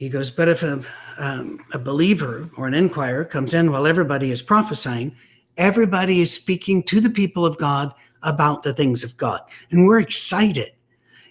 He 0.05 0.11
goes, 0.11 0.31
but 0.31 0.49
if 0.49 0.63
a, 0.63 0.85
um, 1.17 1.65
a 1.73 1.79
believer 1.79 2.47
or 2.59 2.67
an 2.67 2.75
inquirer 2.75 3.25
comes 3.25 3.55
in 3.55 3.73
while 3.73 3.87
everybody 3.87 4.31
is 4.31 4.43
prophesying, 4.43 5.17
everybody 5.57 6.21
is 6.21 6.31
speaking 6.31 6.83
to 6.83 7.01
the 7.01 7.09
people 7.09 7.47
of 7.47 7.57
God 7.57 7.95
about 8.23 8.63
the 8.63 8.75
things 8.75 9.03
of 9.03 9.17
God. 9.17 9.41
And 9.71 9.87
we're 9.87 10.01
excited. 10.01 10.73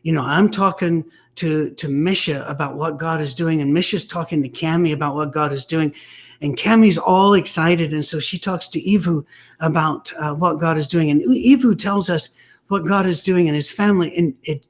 You 0.01 0.13
know, 0.13 0.23
I'm 0.23 0.49
talking 0.49 1.05
to 1.35 1.69
to 1.69 1.87
Misha 1.87 2.43
about 2.47 2.73
what 2.73 2.97
God 2.97 3.21
is 3.21 3.35
doing, 3.35 3.61
and 3.61 3.75
Misha's 3.75 4.07
talking 4.07 4.41
to 4.41 4.49
Cami 4.49 4.91
about 4.91 5.13
what 5.13 5.31
God 5.31 5.53
is 5.53 5.65
doing, 5.65 5.93
and 6.41 6.57
Cami's 6.57 6.97
all 6.97 7.35
excited, 7.35 7.93
and 7.93 8.03
so 8.03 8.19
she 8.19 8.39
talks 8.39 8.67
to 8.69 8.81
Evu 8.81 9.23
about 9.59 10.11
uh, 10.19 10.33
what 10.33 10.59
God 10.59 10.79
is 10.79 10.87
doing, 10.87 11.11
and 11.11 11.21
Evu 11.21 11.77
tells 11.77 12.09
us 12.09 12.31
what 12.69 12.87
God 12.87 13.05
is 13.05 13.21
doing 13.21 13.45
in 13.45 13.53
His 13.53 13.69
family, 13.69 14.11
and 14.17 14.33
it. 14.43 14.65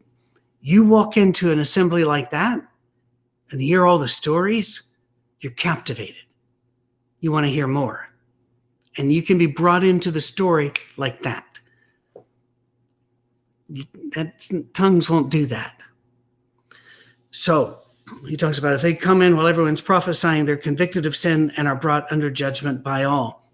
You 0.59 0.85
walk 0.85 1.17
into 1.17 1.51
an 1.51 1.59
assembly 1.59 2.05
like 2.05 2.31
that, 2.31 2.61
and 3.53 3.61
hear 3.61 3.85
all 3.85 3.99
the 3.99 4.07
stories, 4.07 4.83
you're 5.39 5.51
captivated. 5.51 6.25
You 7.19 7.31
want 7.31 7.45
to 7.45 7.51
hear 7.51 7.67
more, 7.67 8.09
and 8.97 9.13
you 9.13 9.21
can 9.21 9.37
be 9.37 9.45
brought 9.45 9.83
into 9.83 10.11
the 10.11 10.19
story 10.19 10.73
like 10.97 11.21
that. 11.21 11.45
That 14.15 14.49
tongues 14.73 15.09
won't 15.09 15.29
do 15.29 15.45
that. 15.45 15.79
So 17.31 17.79
he 18.27 18.35
talks 18.35 18.57
about 18.57 18.73
if 18.73 18.81
they 18.81 18.93
come 18.93 19.21
in 19.21 19.37
while 19.37 19.47
everyone's 19.47 19.81
prophesying, 19.81 20.45
they're 20.45 20.57
convicted 20.57 21.05
of 21.05 21.15
sin 21.15 21.51
and 21.55 21.67
are 21.67 21.75
brought 21.75 22.11
under 22.11 22.29
judgment 22.29 22.83
by 22.83 23.03
all. 23.03 23.49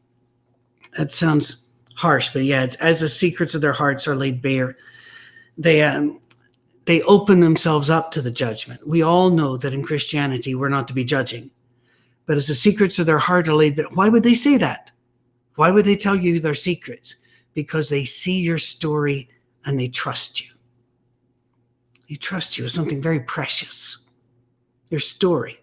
That 0.97 1.11
sounds 1.11 1.67
harsh, 1.95 2.29
but 2.29 2.43
yeah, 2.43 2.63
it's 2.63 2.75
as 2.77 3.01
the 3.01 3.09
secrets 3.09 3.53
of 3.53 3.61
their 3.61 3.73
hearts 3.73 4.07
are 4.07 4.15
laid 4.15 4.41
bare. 4.41 4.77
They 5.57 5.83
um, 5.83 6.21
they 6.89 7.03
open 7.03 7.39
themselves 7.39 7.91
up 7.91 8.09
to 8.09 8.19
the 8.19 8.31
judgment. 8.31 8.79
We 8.87 9.03
all 9.03 9.29
know 9.29 9.57
that 9.57 9.75
in 9.75 9.83
Christianity 9.83 10.55
we're 10.55 10.69
not 10.69 10.87
to 10.87 10.93
be 10.95 11.03
judging, 11.03 11.51
but 12.25 12.35
as 12.35 12.47
the 12.47 12.55
secrets 12.55 12.97
of 12.97 13.05
their 13.05 13.19
heart 13.19 13.47
are 13.47 13.53
laid 13.53 13.75
bare, 13.75 13.85
why 13.93 14.09
would 14.09 14.23
they 14.23 14.33
say 14.33 14.57
that? 14.57 14.89
Why 15.53 15.69
would 15.69 15.85
they 15.85 15.95
tell 15.95 16.15
you 16.15 16.39
their 16.39 16.55
secrets? 16.55 17.17
Because 17.53 17.89
they 17.89 18.05
see 18.05 18.41
your 18.41 18.57
story 18.57 19.29
and 19.65 19.79
they 19.79 19.87
trust 19.87 20.41
you. 20.41 20.51
They 22.09 22.15
trust 22.15 22.57
you 22.57 22.63
with 22.63 22.73
something 22.73 23.03
very 23.03 23.19
precious 23.19 24.07
your 24.89 24.99
story. 24.99 25.59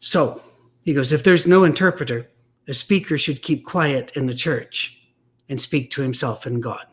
So 0.00 0.40
he 0.80 0.94
goes, 0.94 1.12
if 1.12 1.24
there's 1.24 1.46
no 1.46 1.64
interpreter, 1.64 2.30
a 2.66 2.72
speaker 2.72 3.18
should 3.18 3.42
keep 3.42 3.66
quiet 3.66 4.16
in 4.16 4.24
the 4.24 4.34
church 4.34 5.02
and 5.50 5.60
speak 5.60 5.90
to 5.90 6.00
himself 6.00 6.46
and 6.46 6.62
God. 6.62 6.86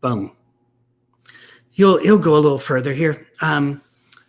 Boom. 0.00 0.37
He'll 1.78 1.96
he'll 1.98 2.18
go 2.18 2.34
a 2.34 2.44
little 2.44 2.58
further 2.58 2.92
here. 2.92 3.26
Um, 3.40 3.80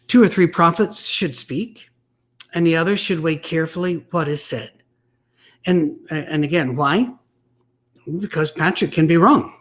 two 0.08 0.24
or 0.24 0.28
three 0.28 0.48
prophets 0.48 1.08
should 1.08 1.36
speak, 1.36 1.90
and 2.54 2.66
the 2.66 2.78
others 2.78 3.00
should 3.02 3.20
weigh 3.20 3.36
carefully 3.36 4.06
what 4.12 4.30
is 4.30 4.42
said. 4.42 4.72
And 5.66 6.00
and 6.10 6.46
again, 6.46 6.78
why? 6.78 7.12
Because 8.20 8.52
Patrick 8.52 8.94
can 8.94 9.08
be 9.08 9.18
wrong. 9.18 9.54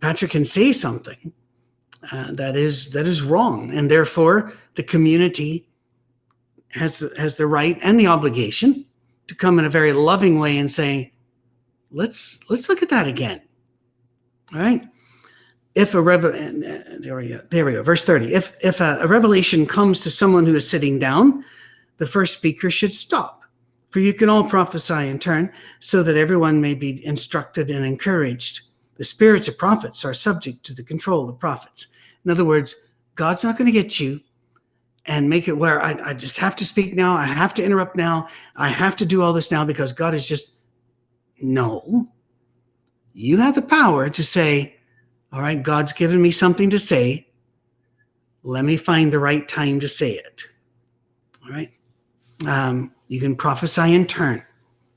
Patrick 0.00 0.30
can 0.30 0.46
say 0.46 0.72
something 0.72 1.32
uh, 2.10 2.32
that 2.32 2.56
is 2.56 2.90
that 2.92 3.06
is 3.06 3.22
wrong, 3.22 3.70
and 3.72 3.90
therefore 3.90 4.54
the 4.76 4.82
community 4.84 5.68
has 6.70 7.04
has 7.18 7.36
the 7.36 7.46
right 7.46 7.76
and 7.82 8.00
the 8.00 8.06
obligation 8.06 8.86
to 9.26 9.34
come 9.34 9.58
in 9.58 9.64
a 9.64 9.70
very 9.70 9.92
loving 9.92 10.38
way 10.38 10.56
and 10.58 10.70
say, 10.70 11.12
"Let's 11.90 12.38
let's 12.48 12.68
look 12.68 12.82
at 12.82 12.88
that 12.90 13.08
again." 13.08 13.42
All 14.54 14.60
right. 14.60 14.82
If 15.74 15.94
a 15.94 16.02
rev- 16.02 16.22
there 17.00 17.16
we 17.16 17.28
go, 17.30 17.40
there 17.50 17.64
we 17.64 17.72
go, 17.72 17.82
verse 17.82 18.04
thirty. 18.04 18.34
If 18.34 18.56
if 18.62 18.80
a, 18.80 18.98
a 19.00 19.06
revelation 19.06 19.66
comes 19.66 20.00
to 20.00 20.10
someone 20.10 20.44
who 20.44 20.54
is 20.54 20.68
sitting 20.68 20.98
down, 20.98 21.44
the 21.98 22.06
first 22.06 22.36
speaker 22.36 22.70
should 22.70 22.92
stop, 22.92 23.44
for 23.90 24.00
you 24.00 24.12
can 24.12 24.28
all 24.28 24.44
prophesy 24.44 25.08
in 25.08 25.18
turn, 25.18 25.50
so 25.80 26.02
that 26.02 26.16
everyone 26.16 26.60
may 26.60 26.74
be 26.74 27.04
instructed 27.06 27.70
and 27.70 27.84
encouraged. 27.84 28.60
The 28.96 29.04
spirits 29.04 29.48
of 29.48 29.56
prophets 29.56 30.04
are 30.04 30.14
subject 30.14 30.64
to 30.66 30.74
the 30.74 30.84
control 30.84 31.28
of 31.28 31.38
prophets. 31.38 31.88
In 32.24 32.30
other 32.30 32.44
words, 32.44 32.76
God's 33.14 33.42
not 33.42 33.56
going 33.56 33.66
to 33.66 33.72
get 33.72 33.98
you 33.98 34.20
and 35.06 35.28
make 35.28 35.48
it 35.48 35.56
where 35.58 35.82
I, 35.82 36.10
I, 36.10 36.14
just 36.14 36.38
have 36.38 36.54
to 36.56 36.64
speak 36.64 36.94
now. 36.94 37.14
I 37.14 37.24
have 37.24 37.54
to 37.54 37.64
interrupt 37.64 37.96
now. 37.96 38.28
I 38.54 38.68
have 38.68 38.94
to 38.96 39.06
do 39.06 39.22
all 39.22 39.32
this 39.32 39.50
now 39.50 39.64
because 39.64 39.92
God 39.92 40.14
is 40.14 40.28
just, 40.28 40.58
no. 41.40 42.08
You 43.12 43.38
have 43.38 43.56
the 43.56 43.62
power 43.62 44.08
to 44.10 44.22
say, 44.22 44.76
all 45.32 45.40
right, 45.40 45.62
God's 45.62 45.94
given 45.94 46.20
me 46.20 46.30
something 46.30 46.68
to 46.70 46.78
say. 46.78 47.26
Let 48.42 48.64
me 48.64 48.76
find 48.76 49.12
the 49.12 49.18
right 49.18 49.48
time 49.48 49.80
to 49.80 49.88
say 49.88 50.12
it. 50.12 50.42
All 51.44 51.50
right. 51.50 51.68
Um, 52.46 52.92
you 53.08 53.20
can 53.20 53.36
prophesy 53.36 53.94
in 53.94 54.06
turn. 54.06 54.42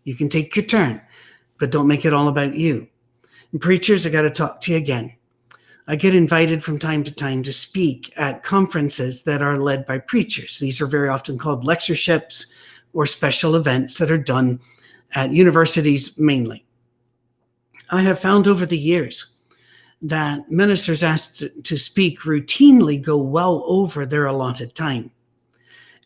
You 0.03 0.15
can 0.15 0.27
take 0.27 0.55
your 0.55 0.65
turn, 0.65 1.01
but 1.59 1.71
don't 1.71 1.87
make 1.87 2.05
it 2.05 2.13
all 2.13 2.27
about 2.27 2.55
you. 2.55 2.87
And 3.51 3.61
preachers, 3.61 4.05
I 4.05 4.09
got 4.09 4.23
to 4.23 4.29
talk 4.29 4.61
to 4.61 4.71
you 4.71 4.77
again. 4.77 5.15
I 5.87 5.95
get 5.95 6.15
invited 6.15 6.63
from 6.63 6.79
time 6.79 7.03
to 7.03 7.13
time 7.13 7.43
to 7.43 7.53
speak 7.53 8.11
at 8.17 8.43
conferences 8.43 9.23
that 9.23 9.41
are 9.41 9.57
led 9.57 9.85
by 9.85 9.99
preachers. 9.99 10.57
These 10.57 10.81
are 10.81 10.87
very 10.87 11.09
often 11.09 11.37
called 11.37 11.63
lectureships 11.63 12.53
or 12.93 13.05
special 13.05 13.55
events 13.55 13.99
that 13.99 14.11
are 14.11 14.17
done 14.17 14.59
at 15.13 15.31
universities 15.31 16.17
mainly. 16.17 16.65
I 17.91 18.01
have 18.01 18.19
found 18.19 18.47
over 18.47 18.65
the 18.65 18.77
years 18.77 19.34
that 20.01 20.49
ministers 20.49 21.03
asked 21.03 21.43
to 21.63 21.77
speak 21.77 22.21
routinely 22.21 23.01
go 23.01 23.17
well 23.17 23.63
over 23.65 24.05
their 24.05 24.25
allotted 24.25 24.75
time. 24.75 25.11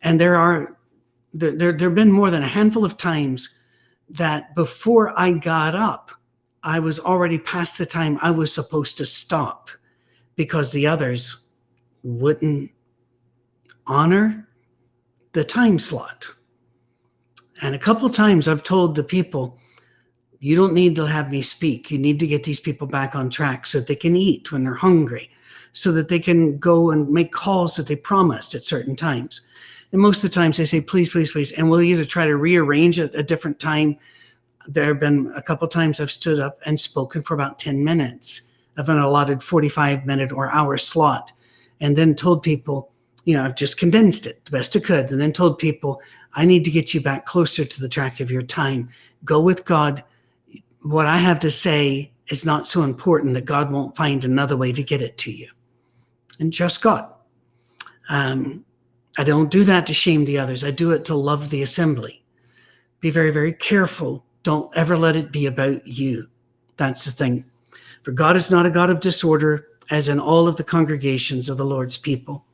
And 0.01 0.19
there 0.19 0.35
are 0.35 0.77
there, 1.33 1.51
there, 1.51 1.71
there 1.71 1.89
have 1.89 1.95
been 1.95 2.11
more 2.11 2.31
than 2.31 2.43
a 2.43 2.47
handful 2.47 2.85
of 2.85 2.97
times 2.97 3.55
that 4.09 4.55
before 4.55 5.17
I 5.19 5.33
got 5.33 5.75
up, 5.75 6.11
I 6.63 6.79
was 6.79 6.99
already 6.99 7.37
past 7.37 7.77
the 7.77 7.85
time 7.85 8.17
I 8.21 8.31
was 8.31 8.53
supposed 8.53 8.97
to 8.97 9.05
stop 9.05 9.69
because 10.35 10.71
the 10.71 10.87
others 10.87 11.49
wouldn't 12.03 12.71
honor 13.87 14.47
the 15.33 15.43
time 15.43 15.79
slot. 15.79 16.27
And 17.61 17.75
a 17.75 17.79
couple 17.79 18.09
times 18.09 18.47
I've 18.47 18.63
told 18.63 18.95
the 18.95 19.03
people, 19.03 19.57
you 20.39 20.55
don't 20.55 20.73
need 20.73 20.95
to 20.95 21.05
have 21.05 21.31
me 21.31 21.41
speak. 21.41 21.91
You 21.91 21.97
need 21.97 22.19
to 22.19 22.27
get 22.27 22.43
these 22.43 22.59
people 22.59 22.87
back 22.87 23.15
on 23.15 23.29
track 23.29 23.67
so 23.67 23.79
that 23.79 23.87
they 23.87 23.95
can 23.95 24.15
eat 24.15 24.51
when 24.51 24.63
they're 24.63 24.73
hungry, 24.73 25.29
so 25.73 25.91
that 25.91 26.07
they 26.07 26.19
can 26.19 26.57
go 26.57 26.91
and 26.91 27.09
make 27.09 27.31
calls 27.31 27.75
that 27.75 27.87
they 27.87 27.95
promised 27.95 28.55
at 28.55 28.63
certain 28.63 28.95
times. 28.95 29.41
And 29.91 30.01
most 30.01 30.23
of 30.23 30.29
the 30.29 30.35
times 30.35 30.57
they 30.57 30.65
say, 30.65 30.81
please, 30.81 31.09
please, 31.09 31.31
please. 31.31 31.51
And 31.51 31.69
we'll 31.69 31.81
either 31.81 32.05
try 32.05 32.25
to 32.27 32.37
rearrange 32.37 32.99
it 32.99 33.15
a 33.15 33.23
different 33.23 33.59
time 33.59 33.97
there 34.67 34.85
have 34.85 34.99
been 34.99 35.31
a 35.35 35.41
couple 35.41 35.67
times 35.67 35.99
I've 35.99 36.11
stood 36.11 36.39
up 36.39 36.59
and 36.65 36.79
spoken 36.79 37.23
for 37.23 37.33
about 37.33 37.59
10 37.59 37.83
minutes 37.83 38.53
of 38.77 38.89
an 38.89 38.99
allotted 38.99 39.43
45 39.43 40.05
minute 40.05 40.31
or 40.31 40.51
hour 40.51 40.77
slot, 40.77 41.31
and 41.81 41.97
then 41.97 42.15
told 42.15 42.43
people, 42.43 42.91
you 43.25 43.35
know, 43.35 43.43
I've 43.43 43.55
just 43.55 43.79
condensed 43.79 44.25
it 44.25 44.45
the 44.45 44.51
best 44.51 44.75
I 44.75 44.79
could, 44.79 45.11
and 45.11 45.19
then 45.19 45.33
told 45.33 45.59
people, 45.59 46.01
I 46.33 46.45
need 46.45 46.63
to 46.65 46.71
get 46.71 46.93
you 46.93 47.01
back 47.01 47.25
closer 47.25 47.65
to 47.65 47.81
the 47.81 47.89
track 47.89 48.19
of 48.19 48.31
your 48.31 48.43
time. 48.43 48.89
Go 49.25 49.41
with 49.41 49.65
God. 49.65 50.03
What 50.83 51.07
I 51.07 51.17
have 51.17 51.39
to 51.41 51.51
say 51.51 52.11
is 52.27 52.45
not 52.45 52.67
so 52.67 52.83
important 52.83 53.33
that 53.33 53.45
God 53.45 53.71
won't 53.71 53.97
find 53.97 54.23
another 54.23 54.55
way 54.55 54.71
to 54.71 54.83
get 54.83 55.01
it 55.01 55.17
to 55.19 55.31
you. 55.31 55.49
And 56.39 56.53
just 56.53 56.81
God. 56.81 57.13
Um, 58.09 58.65
I 59.17 59.23
don't 59.23 59.51
do 59.51 59.63
that 59.65 59.85
to 59.87 59.93
shame 59.93 60.25
the 60.25 60.37
others. 60.37 60.63
I 60.63 60.71
do 60.71 60.91
it 60.91 61.05
to 61.05 61.15
love 61.15 61.49
the 61.49 61.63
assembly. 61.63 62.23
Be 63.01 63.09
very, 63.09 63.31
very 63.31 63.53
careful 63.53 64.23
don't 64.43 64.75
ever 64.75 64.97
let 64.97 65.15
it 65.15 65.31
be 65.31 65.45
about 65.45 65.85
you. 65.85 66.27
That's 66.77 67.05
the 67.05 67.11
thing. 67.11 67.45
For 68.03 68.11
God 68.11 68.37
is 68.37 68.49
not 68.49 68.65
a 68.65 68.71
God 68.71 68.89
of 68.89 68.99
disorder, 68.99 69.67
as 69.91 70.07
in 70.07 70.19
all 70.19 70.47
of 70.47 70.57
the 70.57 70.63
congregations 70.63 71.49
of 71.49 71.57
the 71.57 71.65
Lord's 71.65 71.97
people. 71.97 72.45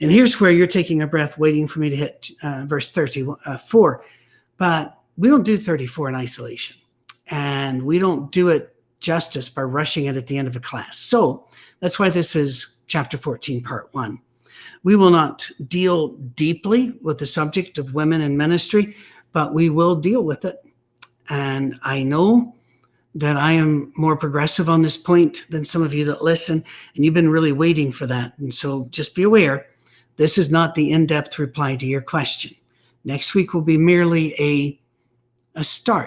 And 0.00 0.10
here's 0.10 0.40
where 0.40 0.50
you're 0.50 0.66
taking 0.66 1.02
a 1.02 1.06
breath, 1.06 1.36
waiting 1.36 1.66
for 1.66 1.80
me 1.80 1.90
to 1.90 1.96
hit 1.96 2.30
uh, 2.42 2.64
verse 2.66 2.90
34. 2.90 4.04
But 4.56 4.98
we 5.16 5.28
don't 5.28 5.42
do 5.42 5.56
34 5.56 6.10
in 6.10 6.14
isolation. 6.14 6.76
And 7.30 7.82
we 7.82 7.98
don't 7.98 8.30
do 8.30 8.48
it 8.48 8.74
justice 9.00 9.48
by 9.48 9.62
rushing 9.62 10.06
it 10.06 10.16
at 10.16 10.26
the 10.26 10.38
end 10.38 10.48
of 10.48 10.56
a 10.56 10.60
class. 10.60 10.98
So 10.98 11.46
that's 11.80 11.98
why 11.98 12.08
this 12.08 12.36
is 12.36 12.78
chapter 12.86 13.16
14, 13.16 13.62
part 13.62 13.88
one. 13.92 14.18
We 14.82 14.96
will 14.96 15.10
not 15.10 15.48
deal 15.68 16.08
deeply 16.08 16.98
with 17.02 17.18
the 17.18 17.26
subject 17.26 17.78
of 17.78 17.94
women 17.94 18.20
in 18.20 18.36
ministry, 18.36 18.96
but 19.32 19.54
we 19.54 19.70
will 19.70 19.96
deal 19.96 20.22
with 20.22 20.44
it 20.44 20.64
and 21.28 21.78
I 21.82 22.02
know 22.02 22.54
that 23.14 23.36
I 23.36 23.52
am 23.52 23.92
more 23.96 24.16
progressive 24.16 24.68
on 24.68 24.82
this 24.82 24.96
point 24.96 25.46
than 25.48 25.64
some 25.64 25.82
of 25.82 25.94
you 25.94 26.04
that 26.06 26.22
listen, 26.22 26.64
and 26.94 27.04
you've 27.04 27.14
been 27.14 27.30
really 27.30 27.52
waiting 27.52 27.92
for 27.92 28.06
that. 28.06 28.36
And 28.38 28.52
so 28.52 28.88
just 28.90 29.14
be 29.14 29.22
aware 29.22 29.66
this 30.16 30.38
is 30.38 30.50
not 30.50 30.74
the 30.74 30.92
in 30.92 31.06
depth 31.06 31.38
reply 31.38 31.76
to 31.76 31.86
your 31.86 32.00
question. 32.00 32.52
Next 33.04 33.34
week 33.34 33.52
will 33.52 33.62
be 33.62 33.78
merely 33.78 34.32
a, 34.38 34.80
a 35.58 35.64
start 35.64 36.02